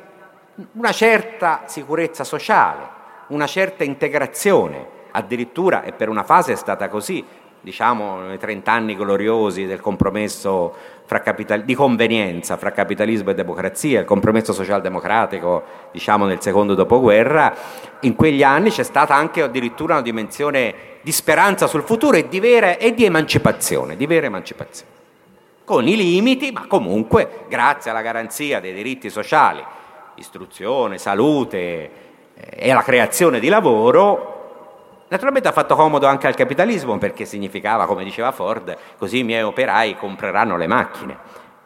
[0.72, 2.88] una certa sicurezza sociale,
[3.28, 7.24] una certa integrazione, addirittura e per una fase è stata così,
[7.64, 10.74] diciamo nei 30 anni gloriosi del compromesso
[11.06, 17.54] capital- di convenienza fra capitalismo e democrazia, il compromesso socialdemocratico diciamo nel secondo dopoguerra,
[18.00, 22.38] in quegli anni c'è stata anche addirittura una dimensione di speranza sul futuro e di,
[22.38, 24.92] vera, e di emancipazione, di vera emancipazione,
[25.64, 29.64] con i limiti, ma comunque grazie alla garanzia dei diritti sociali,
[30.16, 34.33] istruzione, salute eh, e alla creazione di lavoro,
[35.14, 39.44] Naturalmente ha fatto comodo anche al capitalismo perché significava, come diceva Ford, così i miei
[39.44, 41.16] operai compreranno le macchine.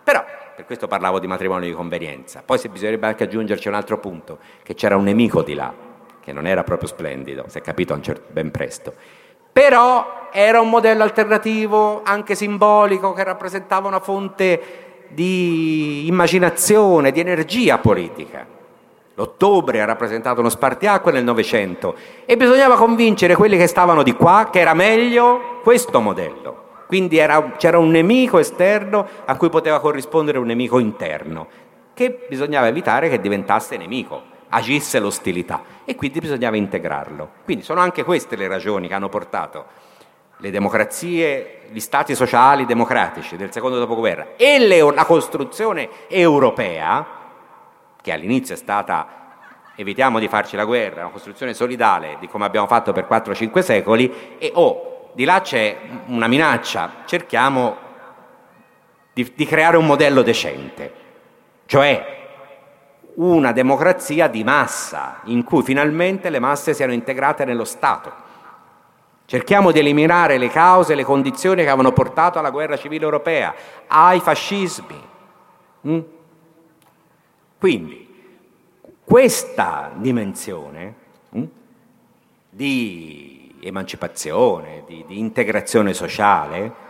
[0.05, 0.23] Però,
[0.55, 2.43] per questo parlavo di matrimonio di convenienza.
[2.45, 5.73] Poi se bisognerebbe anche aggiungerci un altro punto, che c'era un nemico di là,
[6.21, 8.93] che non era proprio splendido, si è capito ben presto.
[9.51, 17.79] Però era un modello alternativo, anche simbolico, che rappresentava una fonte di immaginazione, di energia
[17.79, 18.58] politica.
[19.19, 24.49] L'ottobre ha rappresentato uno spartiacque nel Novecento e bisognava convincere quelli che stavano di qua
[24.49, 26.67] che era meglio questo modello.
[26.87, 31.49] Quindi era, c'era un nemico esterno a cui poteva corrispondere un nemico interno,
[31.95, 37.29] che bisognava evitare che diventasse nemico, agisse l'ostilità e quindi bisognava integrarlo.
[37.43, 39.65] Quindi sono anche queste le ragioni che hanno portato
[40.37, 47.18] le democrazie, gli stati sociali democratici del secondo dopoguerra e le, la costruzione europea
[48.09, 49.07] che all'inizio è stata
[49.77, 54.37] evitiamo di farci la guerra, una costruzione solidale di come abbiamo fatto per 4-5 secoli
[54.39, 57.77] e oh, di là c'è una minaccia, cerchiamo
[59.13, 60.93] di, di creare un modello decente,
[61.67, 62.17] cioè
[63.17, 68.27] una democrazia di massa, in cui finalmente le masse siano integrate nello Stato.
[69.27, 73.55] Cerchiamo di eliminare le cause, le condizioni che avevano portato alla guerra civile europea,
[73.87, 75.07] ai fascismi.
[75.87, 76.01] Mm?
[77.59, 78.07] Quindi
[79.03, 80.95] questa dimensione
[81.31, 81.45] hm,
[82.51, 86.87] di emancipazione, di, di integrazione sociale,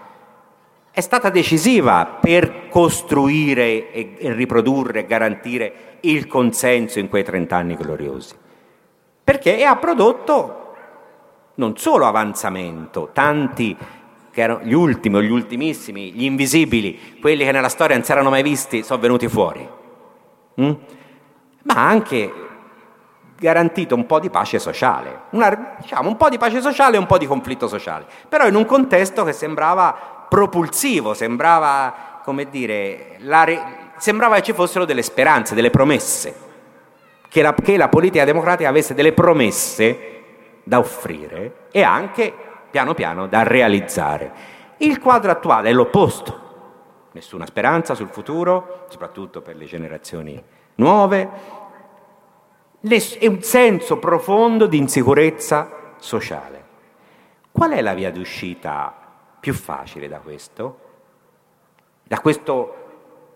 [0.90, 8.34] è stata decisiva per costruire e riprodurre e garantire il consenso in quei trent'anni gloriosi,
[9.24, 10.74] perché ha prodotto
[11.54, 13.74] non solo avanzamento, tanti
[14.30, 18.12] che erano gli ultimi o gli ultimissimi, gli invisibili, quelli che nella storia non si
[18.12, 19.76] erano mai visti, sono venuti fuori
[20.60, 20.72] Mm?
[21.68, 22.32] ma anche
[23.38, 27.06] garantito un po' di pace sociale, una, diciamo, un po' di pace sociale e un
[27.06, 33.46] po' di conflitto sociale, però in un contesto che sembrava propulsivo, sembrava, come dire, la,
[33.98, 36.34] sembrava che ci fossero delle speranze, delle promesse,
[37.28, 40.22] che la, che la politica democratica avesse delle promesse
[40.64, 42.32] da offrire e anche
[42.70, 44.32] piano piano da realizzare.
[44.78, 46.46] Il quadro attuale è l'opposto
[47.12, 50.42] nessuna speranza sul futuro, soprattutto per le generazioni
[50.76, 51.30] nuove,
[52.80, 56.64] e un senso profondo di insicurezza sociale.
[57.50, 58.94] Qual è la via d'uscita
[59.40, 60.78] più facile da questo?
[62.04, 62.74] Da questo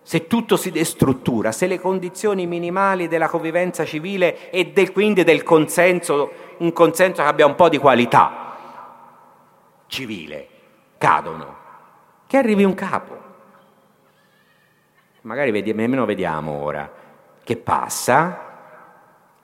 [0.03, 5.43] se tutto si destruttura, se le condizioni minimali della convivenza civile e del, quindi del
[5.43, 8.57] consenso, un consenso che abbia un po' di qualità
[9.87, 10.49] civile,
[10.99, 11.57] cadono,
[12.27, 13.22] che arrivi un capo
[15.23, 16.91] magari nemmeno vediamo ora,
[17.43, 18.51] che passa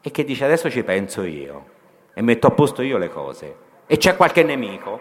[0.01, 1.77] e che dice adesso ci penso io
[2.14, 5.01] e metto a posto io le cose e c'è qualche nemico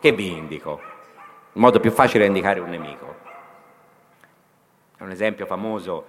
[0.00, 0.80] che vi indico.
[1.52, 3.16] Il modo più facile è indicare un nemico.
[4.96, 6.06] È un esempio famoso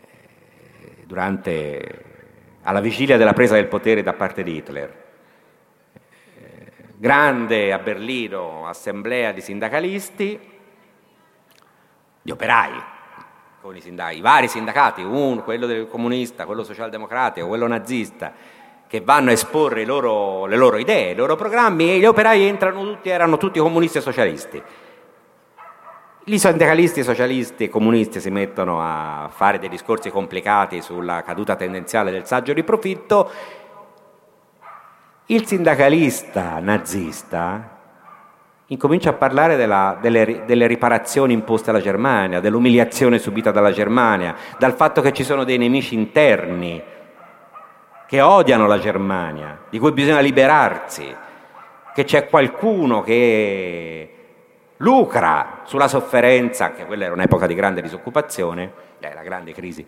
[0.00, 2.04] eh, durante,
[2.62, 5.04] alla vigilia della presa del potere da parte di Hitler.
[6.38, 10.40] Eh, grande a Berlino assemblea di sindacalisti,
[12.22, 12.82] di operai,
[13.60, 18.32] con i sindacati, i vari sindacati, uno, quello del comunista, quello socialdemocratico, quello nazista,
[18.86, 22.82] che vanno a esporre loro, le loro idee, i loro programmi e gli operai entrano
[22.82, 24.62] tutti, erano tutti comunisti e socialisti.
[26.24, 32.10] Gli sindacalisti, socialisti e comunisti si mettono a fare dei discorsi complicati sulla caduta tendenziale
[32.10, 33.30] del saggio di profitto.
[35.26, 37.79] Il sindacalista nazista
[38.70, 44.74] incomincia a parlare della, delle, delle, riparazioni imposte alla Germania, dell'umiliazione subita dalla Germania, dal
[44.74, 46.82] fatto che ci sono dei nemici interni
[48.06, 51.14] che odiano la Germania, di cui bisogna liberarsi,
[51.94, 54.14] che c'è qualcuno che
[54.78, 59.86] lucra sulla sofferenza, che quella era un'epoca di grande disoccupazione, eh, la grande crisi,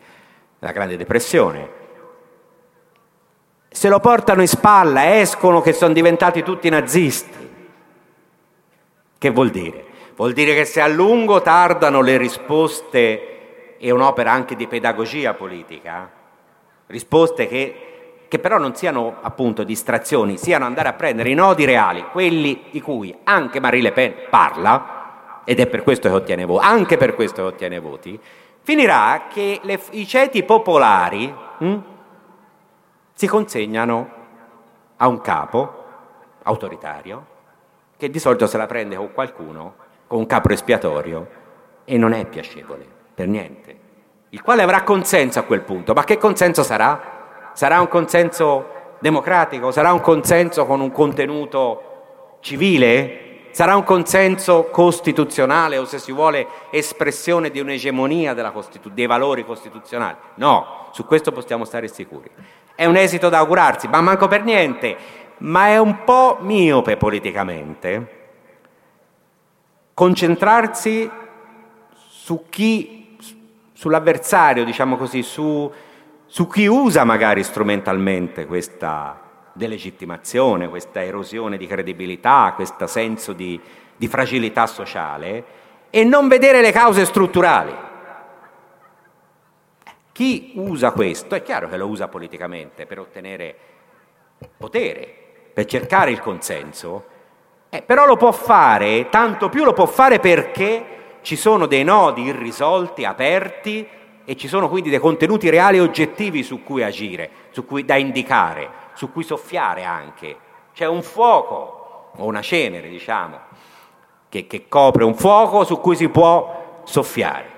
[0.59, 1.81] la grande depressione,
[3.69, 7.42] se lo portano in spalla, escono che sono diventati tutti nazisti.
[9.23, 9.85] Che vuol dire?
[10.17, 16.11] Vuol dire che se a lungo tardano le risposte, è un'opera anche di pedagogia politica,
[16.89, 22.05] risposte che, che però non siano appunto distrazioni, siano andare a prendere i nodi reali,
[22.11, 26.67] quelli di cui anche Marie Le Pen parla, ed è per questo che ottiene voti,
[26.67, 28.19] anche per questo che ottiene voti,
[28.63, 31.83] finirà che le, i ceti popolari hm,
[33.15, 34.11] si consegnano
[34.97, 35.85] a un capo
[36.43, 37.31] autoritario
[38.03, 39.75] che di solito se la prende con qualcuno,
[40.09, 41.25] con un capo espiatorio,
[41.85, 42.85] e non è piacevole,
[43.15, 43.77] per niente.
[44.31, 47.51] Il quale avrà consenso a quel punto, ma che consenso sarà?
[47.53, 49.71] Sarà un consenso democratico?
[49.71, 53.51] Sarà un consenso con un contenuto civile?
[53.53, 60.17] Sarà un consenso costituzionale o se si vuole espressione di un'egemonia Costitu- dei valori costituzionali?
[60.37, 62.29] No, su questo possiamo stare sicuri.
[62.75, 64.97] È un esito da augurarsi, ma manco per niente,
[65.43, 68.21] ma è un po' miope politicamente
[69.95, 71.11] concentrarsi
[71.95, 73.17] su chi,
[73.73, 75.71] sull'avversario, diciamo così, su,
[76.27, 79.21] su chi usa magari strumentalmente questa
[79.53, 83.61] delegittimazione, questa erosione di credibilità, questo senso di,
[83.97, 85.45] di fragilità sociale
[85.91, 87.91] e non vedere le cause strutturali.
[90.13, 93.57] Chi usa questo è chiaro che lo usa politicamente per ottenere
[94.57, 95.22] potere,
[95.53, 97.05] per cercare il consenso,
[97.69, 102.23] eh, però lo può fare, tanto più lo può fare perché ci sono dei nodi
[102.23, 103.87] irrisolti, aperti
[104.25, 107.97] e ci sono quindi dei contenuti reali e oggettivi su cui agire, su cui da
[107.97, 110.37] indicare, su cui soffiare anche.
[110.75, 113.39] C'è un fuoco o una cenere, diciamo,
[114.29, 117.53] che, che copre un fuoco su cui si può soffiare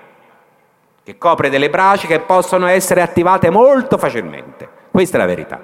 [1.05, 4.67] che copre delle braci che possono essere attivate molto facilmente.
[4.89, 5.61] Questa è la verità.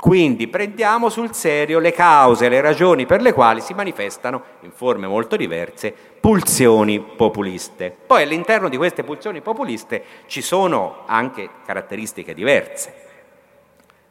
[0.00, 5.06] Quindi prendiamo sul serio le cause, le ragioni per le quali si manifestano, in forme
[5.06, 7.94] molto diverse, pulsioni populiste.
[8.06, 12.94] Poi all'interno di queste pulsioni populiste ci sono anche caratteristiche diverse.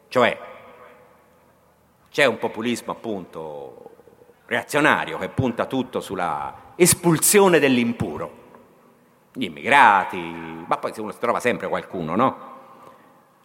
[0.10, 0.38] Cioè,
[2.12, 3.90] c'è un populismo appunto
[4.46, 8.40] reazionario che punta tutto sulla espulsione dell'impuro
[9.34, 10.18] gli immigrati,
[10.68, 12.49] ma poi uno si trova sempre qualcuno, no?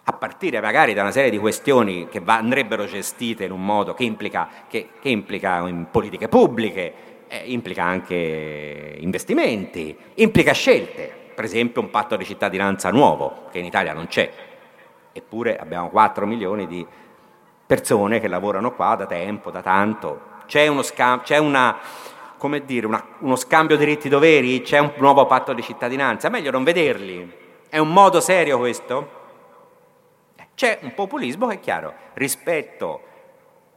[0.06, 3.94] A partire magari da una serie di questioni che va, andrebbero gestite in un modo
[3.94, 6.92] che implica, che, che implica in politiche pubbliche,
[7.26, 13.64] eh, implica anche investimenti, implica scelte, per esempio un patto di cittadinanza nuovo, che in
[13.64, 14.30] Italia non c'è,
[15.10, 16.86] eppure abbiamo 4 milioni di
[17.66, 21.78] persone che lavorano qua da tempo, da tanto, c'è, uno scam- c'è una
[22.64, 24.60] dire, una, uno scambio diritti-doveri?
[24.60, 26.28] C'è un nuovo patto di cittadinanza?
[26.28, 27.32] Meglio non vederli.
[27.70, 29.22] È un modo serio questo?
[30.54, 33.02] C'è un populismo che è chiaro, rispetto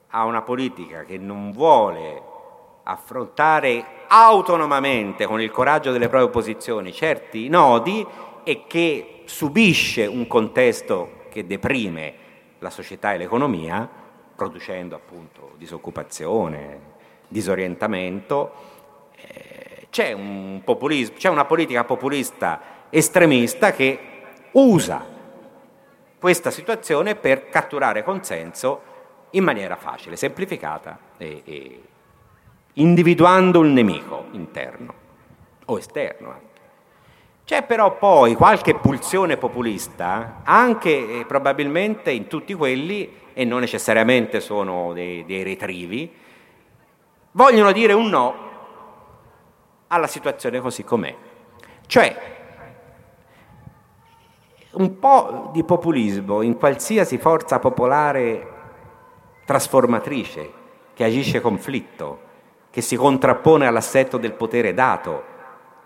[0.09, 2.21] a una politica che non vuole
[2.83, 8.05] affrontare autonomamente, con il coraggio delle proprie posizioni, certi nodi
[8.43, 12.13] e che subisce un contesto che deprime
[12.59, 13.89] la società e l'economia,
[14.35, 16.79] producendo appunto disoccupazione,
[17.27, 18.51] disorientamento,
[19.15, 20.61] eh, c'è, un
[21.17, 23.99] c'è una politica populista estremista che
[24.51, 25.15] usa
[26.19, 28.81] questa situazione per catturare consenso
[29.31, 31.81] in maniera facile, semplificata e, e
[32.73, 34.93] individuando un nemico interno
[35.65, 36.45] o esterno anche.
[37.45, 44.39] C'è però poi qualche pulsione populista, anche eh, probabilmente in tutti quelli, e non necessariamente
[44.39, 46.11] sono dei, dei retrivi,
[47.31, 48.35] vogliono dire un no
[49.87, 51.15] alla situazione così com'è.
[51.85, 52.36] Cioè,
[54.77, 58.55] un po' di populismo in qualsiasi forza popolare
[59.45, 60.51] trasformatrice
[60.93, 62.19] che agisce conflitto,
[62.69, 65.23] che si contrappone all'assetto del potere dato,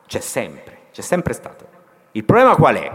[0.07, 1.65] c'è sempre, c'è sempre stato.
[2.11, 2.91] Il problema qual è?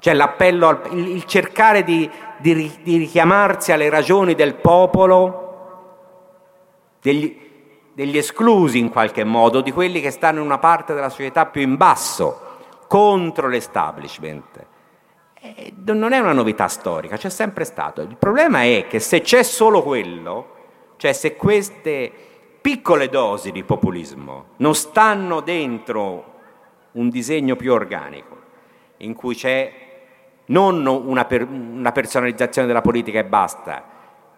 [0.00, 5.42] C'è l'appello, al, il, il cercare di, di, di richiamarsi alle ragioni del popolo
[7.00, 7.38] degli,
[7.92, 11.62] degli esclusi in qualche modo, di quelli che stanno in una parte della società più
[11.62, 12.40] in basso,
[12.88, 14.70] contro l'establishment.
[15.44, 18.00] E non è una novità storica, c'è sempre stato.
[18.00, 20.46] Il problema è che se c'è solo quello,
[20.98, 22.12] cioè se queste
[22.60, 26.30] piccole dosi di populismo non stanno dentro
[26.92, 28.36] un disegno più organico,
[28.98, 29.72] in cui c'è
[30.46, 33.84] non una, per, una personalizzazione della politica e basta,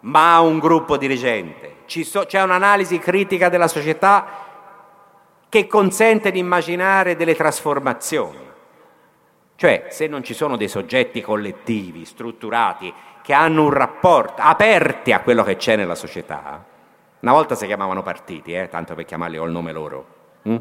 [0.01, 4.27] ma un gruppo dirigente, so, c'è un'analisi critica della società
[5.51, 8.53] che consente di immaginare delle trasformazioni.
[9.57, 12.93] Cioè, se non ci sono dei soggetti collettivi, strutturati,
[13.23, 16.65] che hanno un rapporto, aperti a quello che c'è nella società,
[17.21, 20.07] una volta si chiamavano partiti, eh, tanto per chiamarli col nome loro.
[20.43, 20.57] Hm?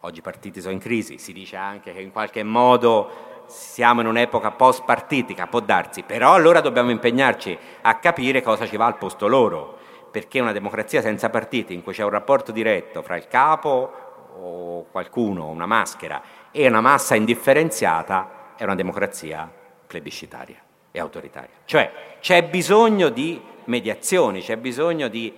[0.00, 3.10] Oggi i partiti sono in crisi, si dice anche che in qualche modo
[3.46, 8.86] siamo in un'epoca post-partitica, può darsi, però allora dobbiamo impegnarci a capire cosa ci va
[8.86, 9.78] al posto loro,
[10.10, 14.04] perché una democrazia senza partiti, in cui c'è un rapporto diretto fra il capo
[14.38, 16.22] o qualcuno, una maschera,
[16.56, 19.46] e una massa indifferenziata, è una democrazia
[19.86, 20.56] plebiscitaria
[20.90, 21.50] e autoritaria.
[21.66, 25.30] Cioè c'è bisogno di mediazioni, c'è bisogno di,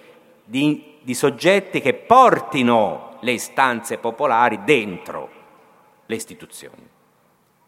[0.44, 5.28] di, di soggetti che portino le istanze popolari dentro
[6.06, 6.88] le istituzioni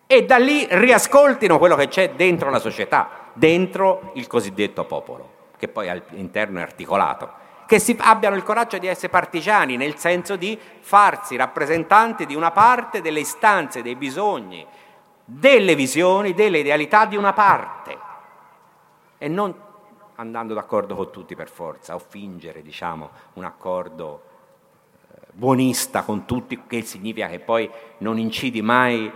[0.06, 5.66] e da lì riascoltino quello che c'è dentro la società, dentro il cosiddetto popolo, che
[5.66, 7.30] poi all'interno è articolato,
[7.70, 12.50] che si, abbiano il coraggio di essere partigiani, nel senso di farsi rappresentanti di una
[12.50, 14.66] parte delle istanze, dei bisogni,
[15.24, 17.96] delle visioni, delle idealità di una parte.
[19.18, 19.54] E non
[20.16, 24.22] andando d'accordo con tutti per forza o fingere diciamo, un accordo
[25.12, 29.08] eh, buonista con tutti, che significa che poi non incidi mai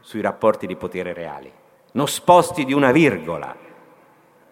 [0.00, 1.50] sui rapporti di potere reali,
[1.92, 3.56] non sposti di una virgola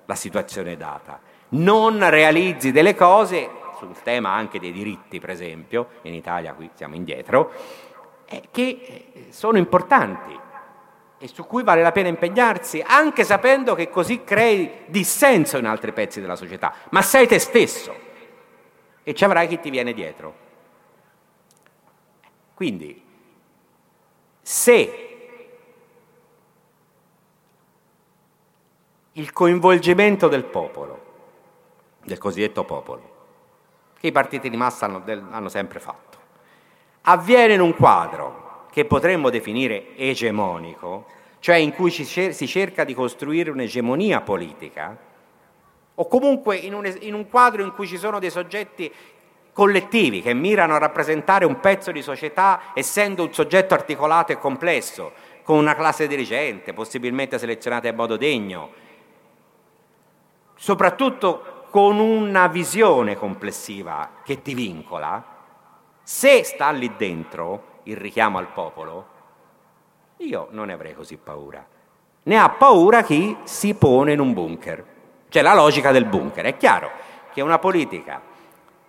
[0.07, 1.20] la situazione data,
[1.51, 6.94] non realizzi delle cose, sul tema anche dei diritti per esempio, in Italia qui siamo
[6.94, 7.53] indietro,
[8.26, 10.40] eh, che eh, sono importanti
[11.18, 15.92] e su cui vale la pena impegnarsi, anche sapendo che così crei dissenso in altri
[15.92, 17.94] pezzi della società, ma sei te stesso
[19.03, 20.44] e ci avrai chi ti viene dietro.
[22.55, 23.03] Quindi,
[24.42, 25.07] se
[29.12, 30.95] il coinvolgimento del popolo,
[32.07, 33.14] del cosiddetto popolo,
[33.98, 36.18] che i partiti di massa hanno, del, hanno sempre fatto.
[37.02, 41.07] Avviene in un quadro che potremmo definire egemonico,
[41.40, 44.96] cioè in cui cer- si cerca di costruire un'egemonia politica,
[45.98, 48.92] o comunque in un, in un quadro in cui ci sono dei soggetti
[49.52, 55.12] collettivi che mirano a rappresentare un pezzo di società essendo un soggetto articolato e complesso,
[55.42, 58.70] con una classe dirigente, possibilmente selezionata in modo degno,
[60.57, 65.22] soprattutto con una visione complessiva che ti vincola,
[66.03, 69.07] se sta lì dentro il richiamo al popolo,
[70.16, 71.62] io non ne avrei così paura.
[72.22, 74.85] Ne ha paura chi si pone in un bunker.
[75.29, 76.47] Cioè la logica del bunker.
[76.47, 76.91] È chiaro
[77.35, 78.22] che una politica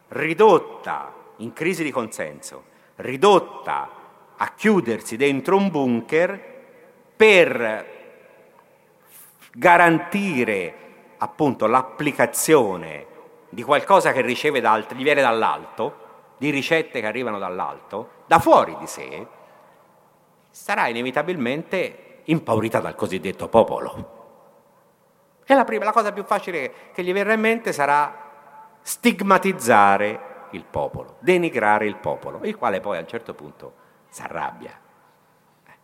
[0.07, 2.63] ridotta in crisi di consenso,
[2.95, 3.89] ridotta
[4.37, 6.41] a chiudersi dentro un bunker
[7.17, 7.85] per
[9.51, 10.86] garantire
[11.17, 13.05] appunto l'applicazione
[13.49, 16.05] di qualcosa che riceve da altri, gli viene dall'alto,
[16.37, 19.27] di ricette che arrivano dall'alto, da fuori di sé,
[20.51, 24.15] sarà inevitabilmente impaurita dal cosiddetto popolo.
[25.45, 28.25] E la, prima, la cosa più facile che gli verrà in mente sarà
[28.81, 33.73] stigmatizzare il popolo, denigrare il popolo, il quale poi a un certo punto
[34.09, 34.71] si arrabbia.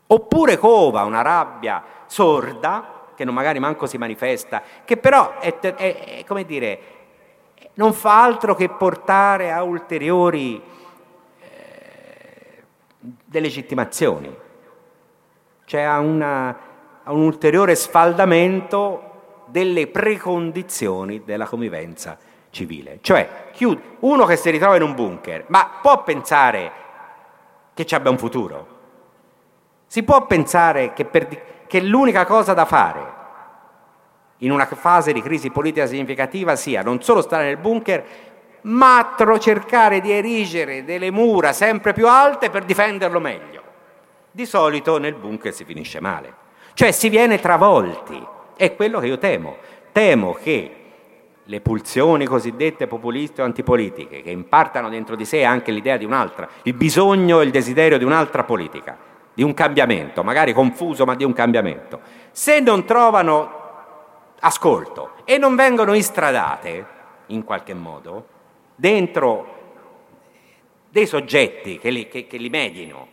[0.07, 5.74] Oppure cova una rabbia sorda che non magari manco si manifesta, che però è, è,
[5.76, 6.80] è, come dire,
[7.76, 10.61] non fa altro che portare a ulteriori
[11.39, 12.64] eh,
[13.26, 14.36] delegittimazioni,
[15.66, 16.57] cioè a, una,
[17.03, 19.11] a un ulteriore sfaldamento
[19.47, 22.18] delle precondizioni della convivenza
[22.49, 22.99] civile.
[23.01, 23.51] Cioè,
[23.99, 26.72] uno che si ritrova in un bunker, ma può pensare
[27.74, 28.68] che ci abbia un futuro?
[29.88, 33.13] Si può pensare che per, che l'unica cosa da fare
[34.38, 38.05] in una fase di crisi politica significativa sia non solo stare nel bunker,
[38.61, 43.63] ma cercare di erigere delle mura sempre più alte per difenderlo meglio.
[44.30, 46.32] Di solito nel bunker si finisce male,
[46.76, 48.24] cioè si viene travolti.
[48.55, 49.57] È quello che io temo.
[49.91, 50.76] Temo che
[51.43, 56.47] le pulsioni cosiddette populiste o antipolitiche, che impartano dentro di sé anche l'idea di un'altra,
[56.61, 58.95] il bisogno e il desiderio di un'altra politica,
[59.34, 61.99] di un cambiamento, magari confuso ma di un cambiamento,
[62.31, 63.61] se non trovano
[64.39, 66.86] ascolto e non vengono istradate
[67.27, 68.27] in qualche modo
[68.75, 69.61] dentro
[70.89, 73.07] dei soggetti che li, che, che li medino,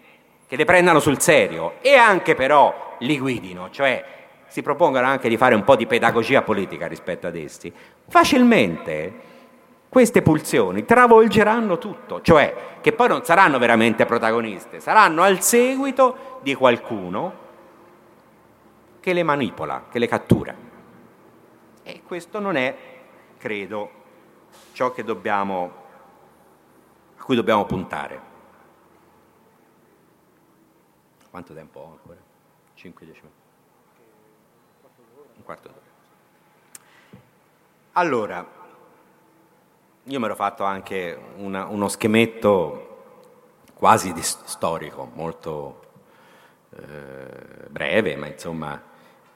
[0.46, 4.04] che le prendano sul serio e anche però li guidino, cioè
[4.48, 7.72] si propongano anche di fare un po' di pedagogia politica rispetto ad essi,
[8.08, 9.28] facilmente
[9.90, 16.54] queste pulsioni travolgeranno tutto, cioè che poi non saranno veramente protagoniste, saranno al seguito di
[16.54, 17.48] qualcuno
[19.00, 20.54] che le manipola, che le cattura.
[21.82, 22.76] E questo non è,
[23.36, 23.90] credo,
[24.72, 25.72] ciò dobbiamo
[27.18, 28.28] a cui dobbiamo puntare.
[31.30, 32.18] Quanto tempo ho ancora?
[32.76, 33.28] 5-10 minuti.
[35.36, 35.88] Un quarto d'ora.
[37.92, 38.59] Allora,
[40.04, 42.86] io mi ero fatto anche una, uno schemetto
[43.74, 45.80] quasi storico, molto
[46.76, 48.80] eh, breve, ma insomma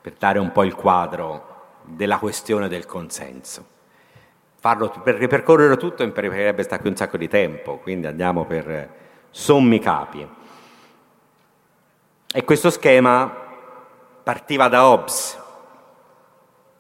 [0.01, 1.53] per dare un po' il quadro
[1.83, 3.73] della questione del consenso.
[4.59, 8.95] Farlo, per ripercorrere tutto impiegherebbe stare qui un sacco di tempo, quindi andiamo per
[9.31, 10.27] sommi capi.
[12.33, 13.43] E questo schema
[14.23, 15.39] partiva da Hobbes,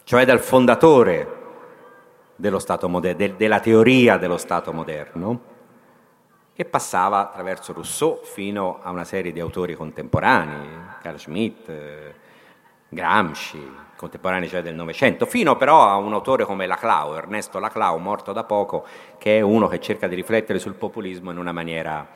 [0.04, 1.33] cioè dal fondatore
[2.36, 5.52] dello Stato moder- de- della teoria dello Stato moderno,
[6.56, 10.68] e passava attraverso Rousseau fino a una serie di autori contemporanei,
[11.02, 11.70] Carl Schmitt,
[12.88, 18.32] Gramsci, contemporanei cioè del Novecento, fino però a un autore come Laclau, Ernesto Laclau, morto
[18.32, 18.86] da poco,
[19.18, 22.06] che è uno che cerca di riflettere sul populismo in una maniera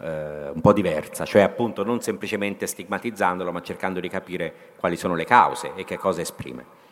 [0.00, 5.16] eh, un po' diversa, cioè appunto non semplicemente stigmatizzandolo, ma cercando di capire quali sono
[5.16, 6.86] le cause e che cosa esprime.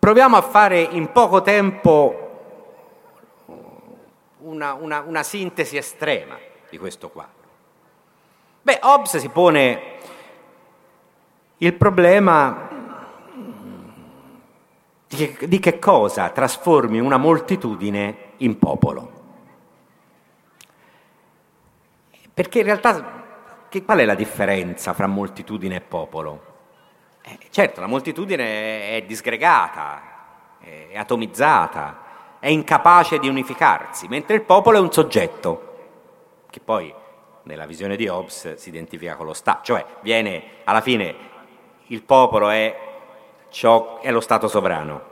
[0.00, 2.28] Proviamo a fare in poco tempo
[4.38, 6.38] una, una, una sintesi estrema
[6.70, 7.48] di questo quadro.
[8.62, 9.98] Beh, Hobbes si pone
[11.58, 12.68] il problema
[15.06, 19.12] di che, di che cosa trasformi una moltitudine in popolo.
[22.32, 26.49] Perché in realtà che, qual è la differenza fra moltitudine e popolo?
[27.22, 30.02] Eh, certo, la moltitudine è disgregata,
[30.60, 32.08] è atomizzata,
[32.38, 35.68] è incapace di unificarsi, mentre il popolo è un soggetto,
[36.48, 36.92] che poi
[37.44, 41.14] nella visione di Hobbes si identifica con lo Stato, cioè viene alla fine
[41.86, 42.76] il popolo è,
[43.50, 45.02] ciò, è lo Stato sovrano,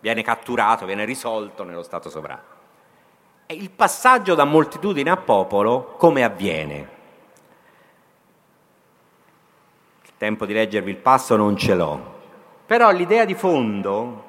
[0.00, 2.56] viene catturato, viene risolto nello Stato sovrano.
[3.46, 6.96] E il passaggio da moltitudine a popolo come avviene?
[10.02, 12.16] Il tempo di leggervi il passo non ce l'ho,
[12.66, 14.24] però l'idea di fondo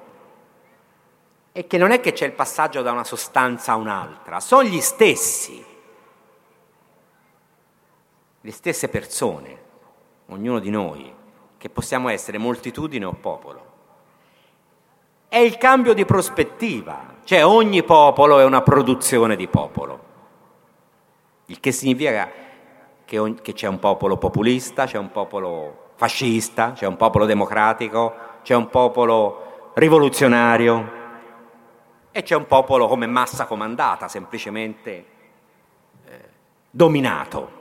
[1.52, 4.80] è che non è che c'è il passaggio da una sostanza a un'altra, sono gli
[4.80, 5.66] stessi,
[8.42, 9.58] le stesse persone,
[10.28, 11.14] ognuno di noi,
[11.58, 13.68] che possiamo essere moltitudine o popolo.
[15.28, 20.04] È il cambio di prospettiva, cioè ogni popolo è una produzione di popolo,
[21.48, 22.48] il che significa
[23.10, 28.54] che, che c'è un popolo populista, c'è un popolo fascista, c'è un popolo democratico, c'è
[28.54, 30.98] un popolo rivoluzionario,
[32.12, 35.06] e c'è un popolo come massa comandata, semplicemente
[36.06, 36.30] eh,
[36.70, 37.58] dominato.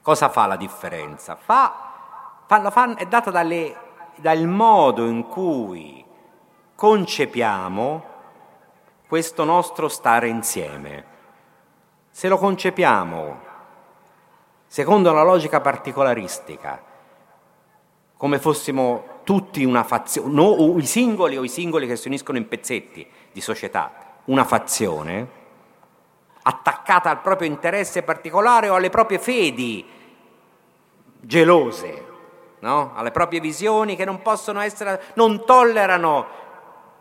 [0.00, 1.34] Cosa fa la differenza?
[1.34, 3.76] Fa, fa, fa, è data dalle,
[4.16, 6.04] dal modo in cui
[6.76, 8.12] concepiamo
[9.08, 11.04] questo nostro stare insieme.
[12.10, 13.52] Se lo concepiamo
[14.74, 16.82] secondo una logica particolaristica,
[18.16, 22.48] come fossimo tutti una fazione, no, i singoli o i singoli che si uniscono in
[22.48, 25.28] pezzetti di società, una fazione
[26.42, 29.86] attaccata al proprio interesse particolare o alle proprie fedi
[31.20, 32.06] gelose,
[32.58, 32.94] no?
[32.96, 36.26] alle proprie visioni che non possono essere, non tollerano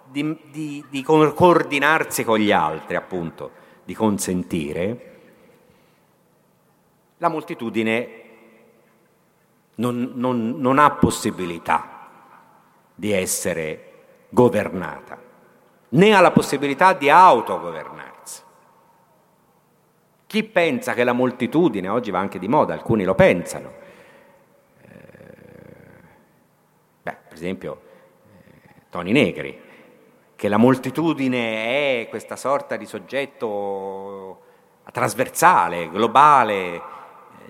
[0.06, 3.50] di, di, di coordinarsi con gli altri, appunto,
[3.84, 5.13] di consentire,
[7.24, 8.22] la moltitudine
[9.76, 12.10] non, non, non ha possibilità
[12.94, 13.92] di essere
[14.28, 15.18] governata,
[15.90, 18.42] né ha la possibilità di autogovernarsi.
[20.28, 23.72] Chi pensa che la moltitudine, oggi va anche di moda, alcuni lo pensano,
[24.82, 25.38] eh,
[27.04, 27.82] beh, per esempio
[28.34, 29.62] eh, Toni Negri,
[30.36, 34.42] che la moltitudine è questa sorta di soggetto
[34.92, 36.92] trasversale, globale,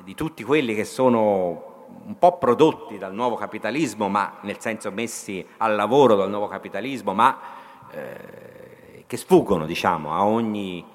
[0.04, 1.72] di tutti quelli che sono
[2.06, 7.14] un po' prodotti dal nuovo capitalismo, ma nel senso messi al lavoro dal nuovo capitalismo,
[7.14, 7.39] ma
[7.91, 10.86] eh, che sfuggono diciamo, a ogni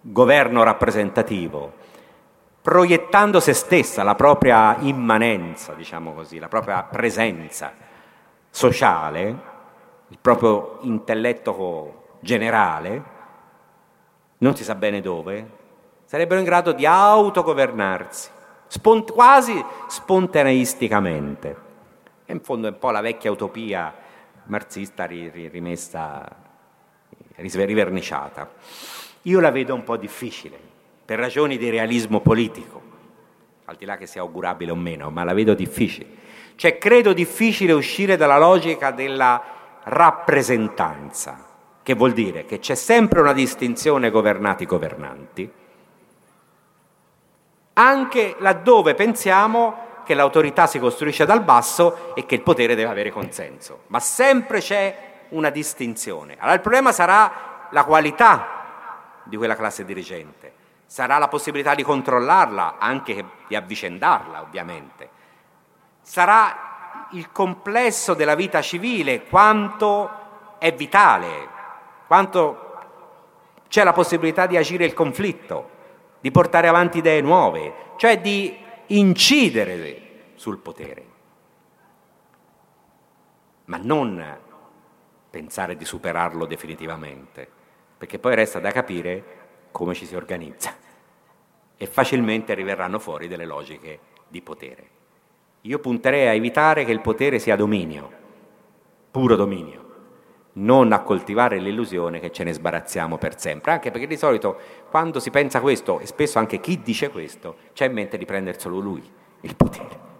[0.00, 1.72] governo rappresentativo,
[2.62, 7.72] proiettando se stessa, la propria immanenza, diciamo così, la propria presenza
[8.50, 9.52] sociale,
[10.08, 13.12] il proprio intelletto generale,
[14.38, 15.62] non si sa bene dove,
[16.04, 18.30] sarebbero in grado di autogovernarsi
[18.74, 21.56] spont- quasi spontaneisticamente.
[22.24, 23.94] E in fondo è un po' la vecchia utopia
[24.46, 26.28] marxista rimessa,
[27.36, 28.50] riverniciata.
[29.22, 30.58] Io la vedo un po' difficile,
[31.04, 32.82] per ragioni di realismo politico,
[33.66, 36.22] al di là che sia augurabile o meno, ma la vedo difficile.
[36.56, 39.42] Cioè credo difficile uscire dalla logica della
[39.84, 41.46] rappresentanza,
[41.82, 45.50] che vuol dire che c'è sempre una distinzione governati-governanti,
[47.74, 53.10] anche laddove pensiamo che l'autorità si costruisce dal basso e che il potere deve avere
[53.10, 56.36] consenso, ma sempre c'è una distinzione.
[56.38, 60.52] Allora il problema sarà la qualità di quella classe dirigente,
[60.86, 65.08] sarà la possibilità di controllarla, anche di avvicendarla ovviamente,
[66.02, 70.10] sarà il complesso della vita civile, quanto
[70.58, 71.48] è vitale,
[72.06, 72.60] quanto
[73.68, 75.70] c'è la possibilità di agire il conflitto,
[76.24, 78.56] di portare avanti idee nuove, cioè di
[78.86, 81.04] incidere sul potere,
[83.66, 84.38] ma non
[85.28, 87.46] pensare di superarlo definitivamente,
[87.98, 90.74] perché poi resta da capire come ci si organizza
[91.76, 94.88] e facilmente arriveranno fuori delle logiche di potere.
[95.60, 98.10] Io punterei a evitare che il potere sia dominio,
[99.10, 99.83] puro dominio,
[100.54, 104.56] non a coltivare l'illusione che ce ne sbarazziamo per sempre, anche perché di solito
[104.90, 108.58] quando si pensa questo, e spesso anche chi dice questo, c'è in mente di prendere
[108.58, 109.02] solo lui
[109.40, 110.12] il potere.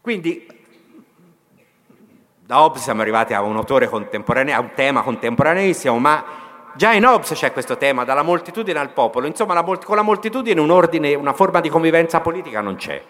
[0.00, 0.46] Quindi
[2.40, 6.24] da Hobbes siamo arrivati a un autore contemporaneo, a un tema contemporaneissimo, ma
[6.74, 10.60] già in Hobbes c'è questo tema, dalla moltitudine al popolo, insomma la, con la moltitudine
[10.60, 13.02] un ordine, una forma di convivenza politica non c'è.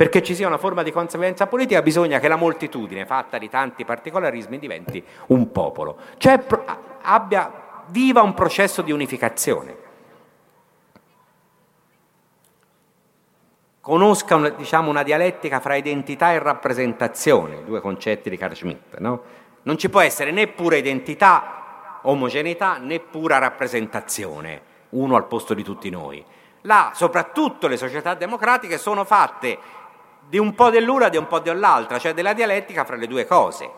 [0.00, 3.84] Perché ci sia una forma di convivenza politica bisogna che la moltitudine, fatta di tanti
[3.84, 6.42] particolarismi, diventi un popolo, cioè
[7.02, 9.76] abbia, viva un processo di unificazione.
[13.82, 18.96] conosca una, diciamo, una dialettica fra identità e rappresentazione, due concetti di Carl Schmitt.
[19.00, 19.22] No?
[19.64, 25.62] Non ci può essere né pura identità, omogeneità, né pura rappresentazione, uno al posto di
[25.62, 26.24] tutti noi.
[26.62, 29.58] Là, soprattutto le società democratiche sono fatte
[30.30, 33.26] di un po' dell'una e di un po' dell'altra, cioè della dialettica fra le due
[33.26, 33.70] cose.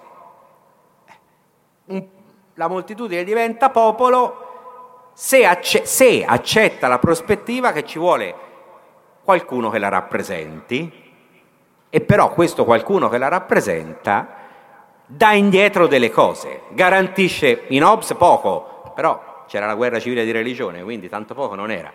[2.55, 8.34] La moltitudine diventa popolo se, acce- se accetta la prospettiva che ci vuole
[9.24, 11.00] qualcuno che la rappresenti
[11.88, 14.36] e però questo qualcuno che la rappresenta
[15.07, 20.82] dà indietro delle cose, garantisce in Hobbes poco, però c'era la guerra civile di religione,
[20.82, 21.90] quindi tanto poco non era.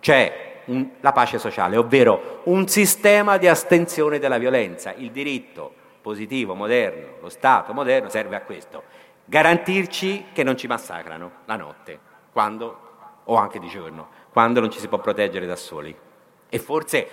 [0.00, 4.92] C'è un, la pace sociale, ovvero un sistema di astensione dalla violenza.
[4.96, 8.82] Il diritto positivo, moderno, lo Stato moderno serve a questo,
[9.24, 11.98] garantirci che non ci massacrano la notte,
[12.32, 12.78] quando,
[13.24, 15.94] o anche di giorno, quando non ci si può proteggere da soli.
[16.48, 17.08] E forse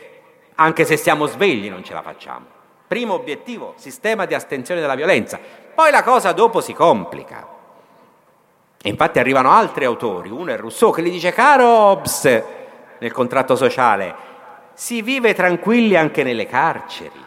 [0.55, 2.45] anche se siamo svegli non ce la facciamo.
[2.87, 5.39] Primo obiettivo, sistema di astensione dalla violenza.
[5.75, 7.55] Poi la cosa dopo si complica.
[8.81, 12.43] E infatti arrivano altri autori, uno è Rousseau che gli dice, caro Hobbes,
[12.99, 14.15] nel contratto sociale,
[14.73, 17.25] si vive tranquilli anche nelle carceri.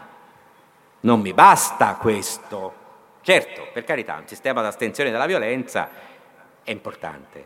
[1.01, 2.75] Non mi basta questo.
[3.23, 5.89] Certo, per carità, un sistema di astensione dalla violenza
[6.62, 7.45] è importante.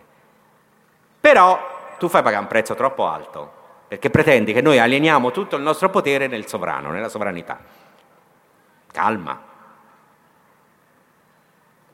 [1.20, 5.62] Però tu fai pagare un prezzo troppo alto perché pretendi che noi alieniamo tutto il
[5.62, 7.60] nostro potere nel sovrano, nella sovranità.
[8.90, 9.40] Calma.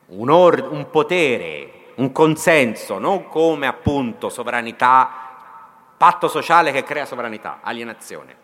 [0.07, 5.30] Un, or- un potere, un consenso, non come appunto sovranità,
[6.01, 8.35] patto sociale che crea sovranità, alienazione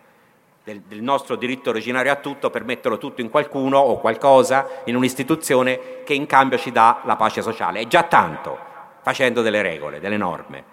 [0.63, 4.95] del, del, nostro diritto originario a tutto per metterlo tutto in qualcuno o qualcosa, in
[4.95, 7.79] un'istituzione che in cambio ci dà la pace sociale.
[7.79, 8.59] È già tanto,
[9.01, 10.63] facendo delle regole, delle norme.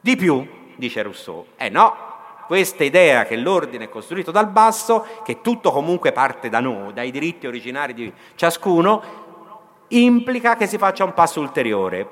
[0.00, 1.48] Di più, dice Rousseau.
[1.56, 1.94] Eh no,
[2.46, 7.10] questa idea che l'ordine è costruito dal basso, che tutto comunque parte da noi, dai
[7.10, 9.02] diritti originari di ciascuno,
[9.88, 12.08] implica che si faccia un passo ulteriore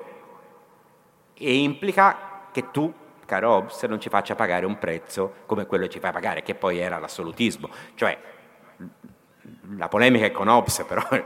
[1.33, 2.93] e implica che tu,
[3.25, 6.55] caro Hobbes, non ci faccia pagare un prezzo come quello che ci fai pagare, che
[6.55, 7.69] poi era l'assolutismo.
[7.95, 8.19] Cioè,
[9.77, 11.03] la polemica è con Hobbes, però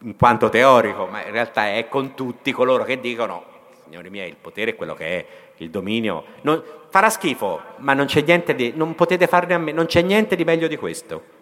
[0.00, 3.44] in quanto teorico, ma in realtà è con tutti coloro che dicono,
[3.84, 5.26] signori miei, il potere è quello che è,
[5.58, 6.24] il dominio.
[6.42, 10.02] Non, farà schifo, ma non c'è niente di, non potete farne a me, non c'è
[10.02, 11.40] niente di meglio di questo.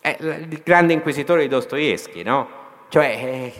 [0.00, 2.48] È il grande inquisitore di Dostoevsky, no?
[2.88, 3.52] Cioè, eh,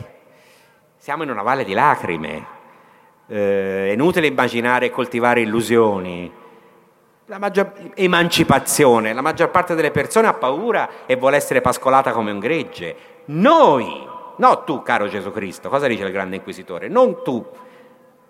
[0.97, 2.55] siamo in una valle di lacrime.
[3.27, 6.31] Eh, è inutile immaginare e coltivare illusioni.
[7.25, 12.31] La maggior, emancipazione, la maggior parte delle persone ha paura e vuole essere pascolata come
[12.31, 12.95] un gregge.
[13.25, 14.07] Noi,
[14.37, 16.87] no tu, caro Gesù Cristo, cosa dice il grande inquisitore?
[16.87, 17.45] Non tu,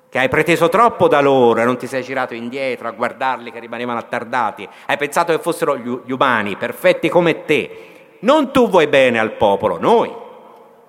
[0.10, 3.60] che hai preteso troppo da loro e non ti sei girato indietro a guardarli che
[3.60, 8.18] rimanevano attardati, hai pensato che fossero gli umani, perfetti come te.
[8.22, 10.12] Non tu vuoi bene al popolo, noi,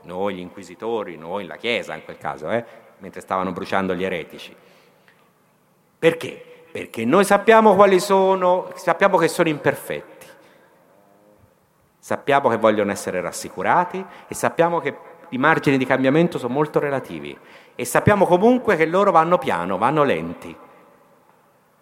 [0.04, 2.64] noi gli inquisitori, noi la Chiesa in quel caso, eh,
[2.98, 4.54] mentre stavano bruciando gli eretici.
[5.98, 6.44] Perché?
[6.70, 10.26] Perché noi sappiamo quali sono, sappiamo che sono imperfetti,
[11.98, 14.96] sappiamo che vogliono essere rassicurati e sappiamo che
[15.30, 17.36] i margini di cambiamento sono molto relativi
[17.74, 20.56] e sappiamo comunque che loro vanno piano, vanno lenti.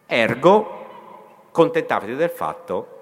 [0.07, 2.95] Ergo, contentatevi del fatto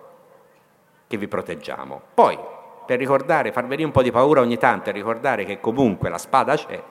[1.07, 2.01] che vi proteggiamo.
[2.15, 2.39] Poi,
[2.87, 6.19] per ricordare, far venire un po' di paura ogni tanto e ricordare che comunque la
[6.19, 6.83] spada c'è,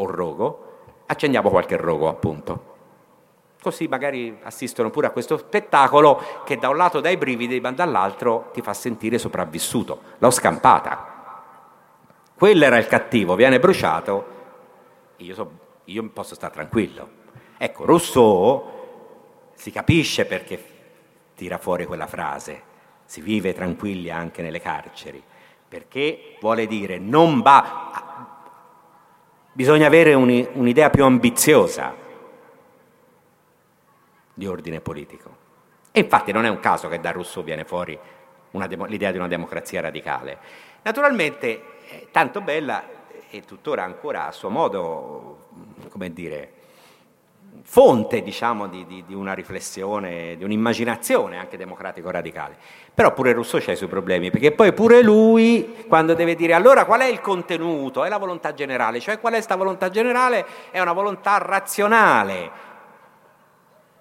[0.00, 0.68] o rogo,
[1.06, 2.68] accendiamo qualche rogo appunto.
[3.62, 7.72] Così magari assistono pure a questo spettacolo che da un lato dà i brividi, ma
[7.72, 10.00] dall'altro ti fa sentire sopravvissuto.
[10.18, 11.18] L'ho scampata.
[12.34, 14.38] Quello era il cattivo, viene bruciato,
[15.16, 15.50] io, so,
[15.84, 17.18] io posso stare tranquillo.
[17.58, 18.78] Ecco, Rousseau
[19.52, 20.64] si capisce perché
[21.34, 22.62] tira fuori quella frase,
[23.04, 25.22] si vive tranquilli anche nelle carceri,
[25.68, 28.29] perché vuole dire non va,
[29.52, 31.94] bisogna avere un'idea più ambiziosa
[34.34, 35.36] di ordine politico.
[35.92, 37.98] E infatti non è un caso che da Rousseau viene fuori
[38.50, 40.38] demo, l'idea di una democrazia radicale.
[40.82, 42.84] Naturalmente, è tanto bella
[43.28, 45.46] e tuttora ancora a suo modo,
[45.88, 46.52] come dire,
[47.62, 52.56] fonte diciamo, di, di, di, una riflessione, di un'immaginazione anche democratico-radicale.
[52.92, 56.84] Però pure Rousseau ha i suoi problemi, perché poi pure lui, quando deve dire allora
[56.84, 60.44] qual è il contenuto, è la volontà generale, cioè qual è questa volontà generale?
[60.70, 62.50] È una volontà razionale,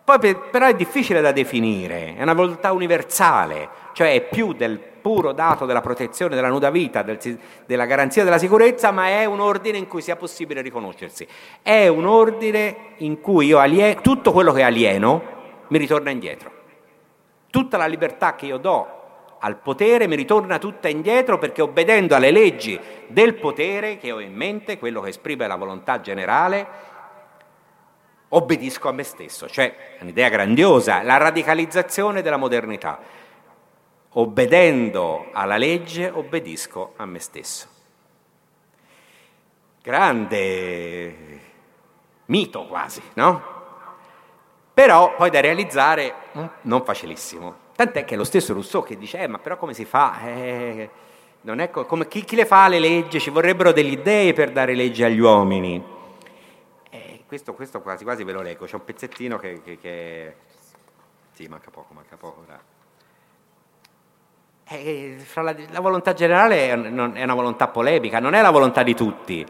[0.03, 4.79] poi però è difficile da definire, è una volontà universale, cioè è più del
[5.09, 7.17] puro dato della protezione della nuda vita, del,
[7.65, 11.27] della garanzia della sicurezza, ma è un ordine in cui sia possibile riconoscersi.
[11.63, 15.23] È un ordine in cui io alieno, tutto quello che alieno
[15.69, 16.51] mi ritorna indietro.
[17.49, 18.97] Tutta la libertà che io do
[19.39, 24.35] al potere mi ritorna tutta indietro perché obbedendo alle leggi del potere che ho in
[24.35, 26.67] mente, quello che esprime la volontà generale,
[28.27, 33.17] obbedisco a me stesso, cioè un'idea grandiosa, la radicalizzazione della modernità.
[34.13, 37.67] Obbedendo alla legge, obbedisco a me stesso.
[39.81, 41.39] Grande
[42.25, 43.57] mito quasi, no?
[44.73, 47.67] Però poi da realizzare mm, non facilissimo.
[47.75, 50.19] Tant'è che è lo stesso Rousseau che dice, eh, ma però come si fa?
[50.21, 50.89] Eh,
[51.71, 53.19] co- come, chi, chi le fa le leggi?
[53.19, 55.97] Ci vorrebbero degli dei per dare leggi agli uomini
[57.29, 60.35] questo, questo, quasi quasi ve lo leggo, c'è un pezzettino che, che, che...
[61.33, 62.43] Sì, manca poco, manca poco.
[64.71, 68.93] Eh, la, la, volontà generale è, è una volontà polemica, non è la volontà di
[68.93, 69.43] tutti,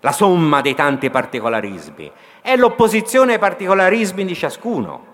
[0.00, 5.06] la somma dei tanti particolarismi, è l'opposizione ai particolarismi di ciascuno.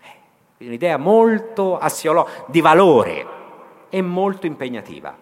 [0.00, 3.26] È un'idea molto assiologica, di valore
[3.90, 5.16] e molto impegnativa,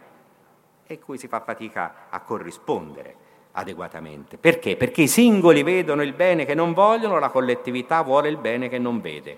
[0.87, 3.17] e cui si fa fatica a corrispondere
[3.53, 4.39] adeguatamente.
[4.39, 4.77] Perché?
[4.77, 8.79] Perché i singoli vedono il bene che non vogliono, la collettività vuole il bene che
[8.79, 9.37] non vede.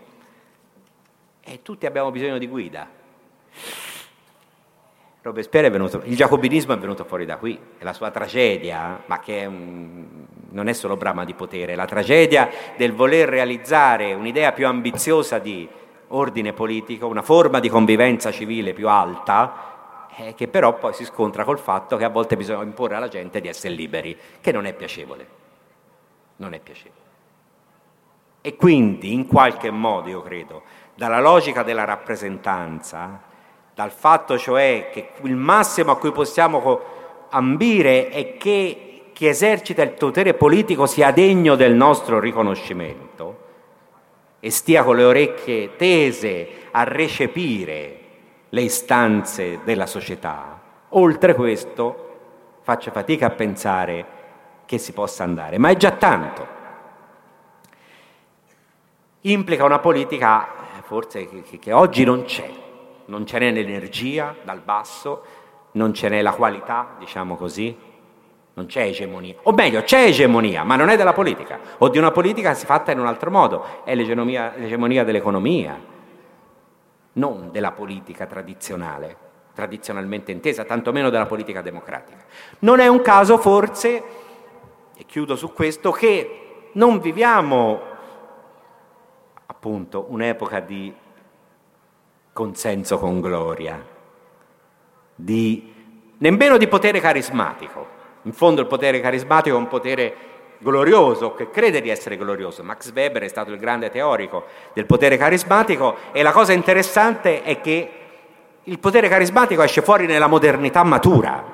[1.42, 3.02] E tutti abbiamo bisogno di guida.
[5.24, 9.20] Robespierre è venuto, il giacobinismo è venuto fuori da qui, è la sua tragedia, ma
[9.20, 10.04] che è un,
[10.50, 15.38] non è solo brama di potere, è la tragedia del voler realizzare un'idea più ambiziosa
[15.38, 15.66] di
[16.08, 21.42] ordine politico, una forma di convivenza civile più alta, eh, che però poi si scontra
[21.42, 24.74] col fatto che a volte bisogna imporre alla gente di essere liberi, che non è
[24.74, 25.26] piacevole.
[26.36, 27.00] Non è piacevole.
[28.42, 30.64] E quindi, in qualche modo, io credo,
[30.94, 33.32] dalla logica della rappresentanza,
[33.74, 36.80] dal fatto cioè che il massimo a cui possiamo
[37.30, 43.42] ambire è che chi esercita il potere politico sia degno del nostro riconoscimento
[44.40, 47.98] e stia con le orecchie tese a recepire
[48.48, 50.60] le istanze della società.
[50.90, 52.02] Oltre questo
[52.62, 54.06] faccio fatica a pensare
[54.66, 56.46] che si possa andare, ma è già tanto.
[59.22, 60.48] Implica una politica
[60.82, 62.50] forse che, che oggi non c'è,
[63.06, 65.24] non ce n'è l'energia dal basso,
[65.72, 67.76] non ce n'è la qualità, diciamo così,
[68.54, 72.12] non c'è egemonia, o meglio c'è egemonia, ma non è della politica, o di una
[72.12, 75.92] politica fatta in un altro modo, è l'egemonia, l'egemonia dell'economia,
[77.14, 79.16] non della politica tradizionale,
[79.54, 82.24] tradizionalmente intesa, tantomeno della politica democratica.
[82.60, 84.02] Non è un caso forse,
[84.96, 87.80] e chiudo su questo, che non viviamo
[89.46, 90.92] appunto un'epoca di
[92.34, 93.80] consenso con gloria,
[95.14, 95.72] di,
[96.18, 97.86] nemmeno di potere carismatico.
[98.22, 100.14] In fondo il potere carismatico è un potere
[100.58, 102.64] glorioso, che crede di essere glorioso.
[102.64, 107.60] Max Weber è stato il grande teorico del potere carismatico e la cosa interessante è
[107.60, 107.90] che
[108.64, 111.44] il potere carismatico esce fuori nella modernità matura,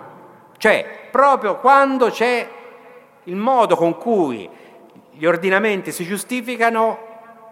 [0.57, 2.49] cioè proprio quando c'è
[3.24, 4.49] il modo con cui
[5.11, 7.09] gli ordinamenti si giustificano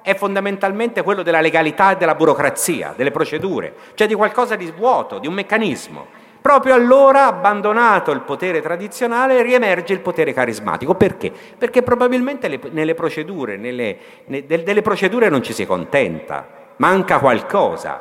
[0.09, 5.19] è fondamentalmente quello della legalità e della burocrazia, delle procedure, cioè di qualcosa di vuoto,
[5.19, 6.07] di un meccanismo.
[6.41, 10.95] proprio allora, abbandonato il potere tradizionale, riemerge il potere carismatico.
[10.95, 11.31] Perché?
[11.59, 18.01] Perché probabilmente le, nelle procedure, nelle, ne, delle procedure non ci si contenta, manca qualcosa.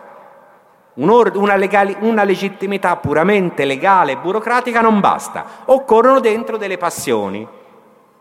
[0.94, 7.46] Una, legali, una, legittimità puramente legale e burocratica non basta, occorrono dentro delle passioni,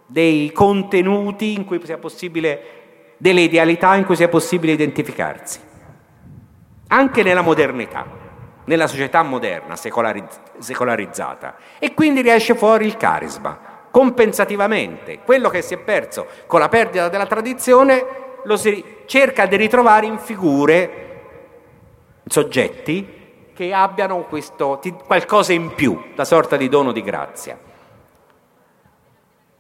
[0.07, 2.86] dei contenuti in cui sia possibile,
[3.17, 5.61] delle idealità in cui sia possibile identificarsi,
[6.89, 8.25] anche nella modernità
[8.67, 13.75] nella società moderna, secolariz- secolarizzata, e quindi riesce fuori il carisma.
[13.91, 18.05] Compensativamente, quello che si è perso con la perdita della tradizione
[18.45, 21.05] lo si cerca di ritrovare in figure,
[22.27, 23.15] soggetti
[23.55, 27.59] che abbiano questo, qualcosa in più, una sorta di dono di grazia.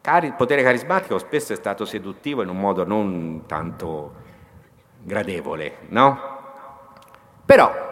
[0.07, 4.15] Il potere carismatico spesso è stato seduttivo in un modo non tanto
[5.03, 6.35] gradevole, no?
[7.45, 7.87] Però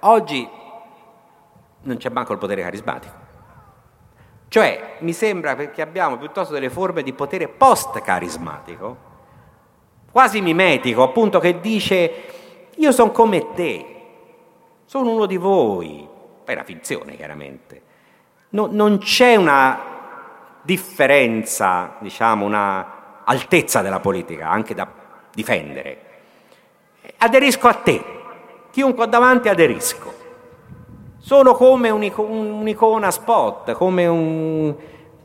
[0.00, 0.48] Oggi
[1.82, 3.28] non c'è manco il potere carismatico.
[4.48, 8.96] Cioè, mi sembra che abbiamo piuttosto delle forme di potere post-carismatico,
[10.10, 12.12] quasi mimetico, appunto, che dice
[12.74, 13.96] io sono come te,
[14.86, 16.08] sono uno di voi.
[16.44, 17.82] È una finzione, chiaramente.
[18.50, 19.89] No, non c'è una
[20.70, 24.86] differenza, diciamo, una altezza della politica, anche da
[25.34, 25.98] difendere.
[27.16, 28.04] Aderisco a te,
[28.70, 30.14] chiunque ho davanti aderisco.
[31.18, 34.72] Sono come un'icona spot, come un,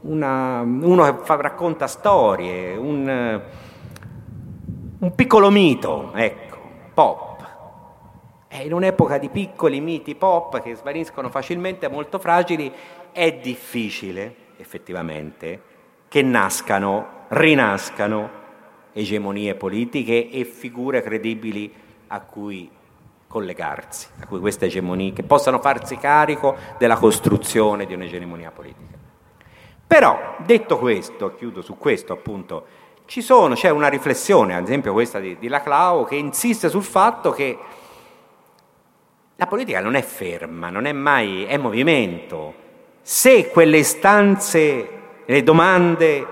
[0.01, 3.41] una, uno che fa, racconta storie, un,
[4.97, 6.57] un piccolo mito, ecco,
[6.91, 7.23] pop.
[8.47, 12.73] E in un'epoca di piccoli miti pop che svaniscono facilmente, molto fragili,
[13.11, 15.61] è difficile, effettivamente,
[16.07, 18.43] che nascano, rinascano
[18.93, 21.73] egemonie politiche e figure credibili
[22.07, 22.69] a cui
[23.27, 28.97] collegarsi a queste egemonie, che possano farsi carico della costruzione di un'egemonia politica.
[29.85, 32.65] Però, detto questo, chiudo su questo appunto,
[33.05, 37.57] sono, c'è una riflessione, ad esempio questa di, di Laclau, che insiste sul fatto che
[39.35, 42.63] la politica non è ferma, non è mai, è movimento.
[43.07, 44.89] Se quelle istanze,
[45.25, 46.27] le domande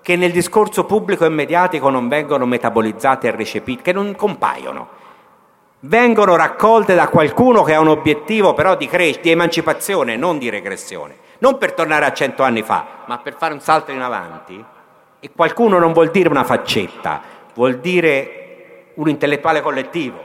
[0.00, 4.90] che nel discorso pubblico e mediatico non vengono metabolizzate e recepite, che non compaiono,
[5.80, 10.50] vengono raccolte da qualcuno che ha un obiettivo però di, cres- di emancipazione, non di
[10.50, 14.64] regressione, non per tornare a cento anni fa, ma per fare un salto in avanti,
[15.18, 17.20] e qualcuno non vuol dire una faccetta,
[17.54, 20.20] vuol dire un intellettuale collettivo,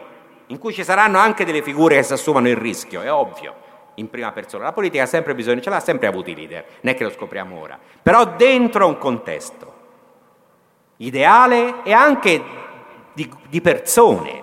[0.45, 4.09] in cui ci saranno anche delle figure che si assumano il rischio, è ovvio, in
[4.09, 4.65] prima persona.
[4.65, 7.11] La politica ha sempre bisogno, ce l'ha sempre avuto i leader, non è che lo
[7.11, 9.73] scopriamo ora, però dentro un contesto
[10.97, 12.43] ideale e anche
[13.13, 14.41] di, di persone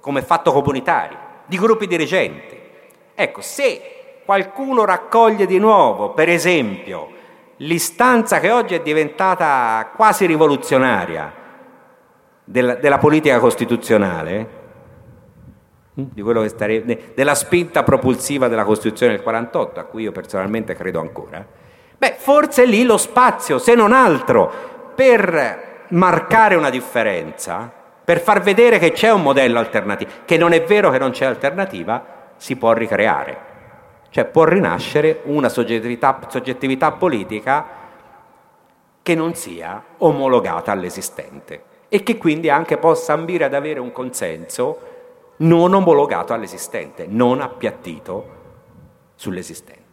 [0.00, 2.58] come fatto comunitario, di gruppi dirigenti.
[3.14, 7.08] Ecco, se qualcuno raccoglie di nuovo, per esempio,
[7.58, 11.32] l'istanza che oggi è diventata quasi rivoluzionaria
[12.44, 14.64] della, della politica costituzionale,
[16.48, 21.44] stare, della spinta propulsiva della Costituzione del 48, a cui io personalmente credo ancora,
[21.96, 27.72] beh, forse lì lo spazio, se non altro, per marcare una differenza
[28.06, 31.24] per far vedere che c'è un modello alternativo, che non è vero che non c'è
[31.24, 33.54] alternativa, si può ricreare.
[34.10, 37.66] Cioè può rinascere una soggettività, soggettività politica
[39.02, 44.85] che non sia omologata all'esistente e che quindi anche possa ambire ad avere un consenso
[45.38, 48.34] non omologato all'esistente, non appiattito
[49.14, 49.85] sull'esistente.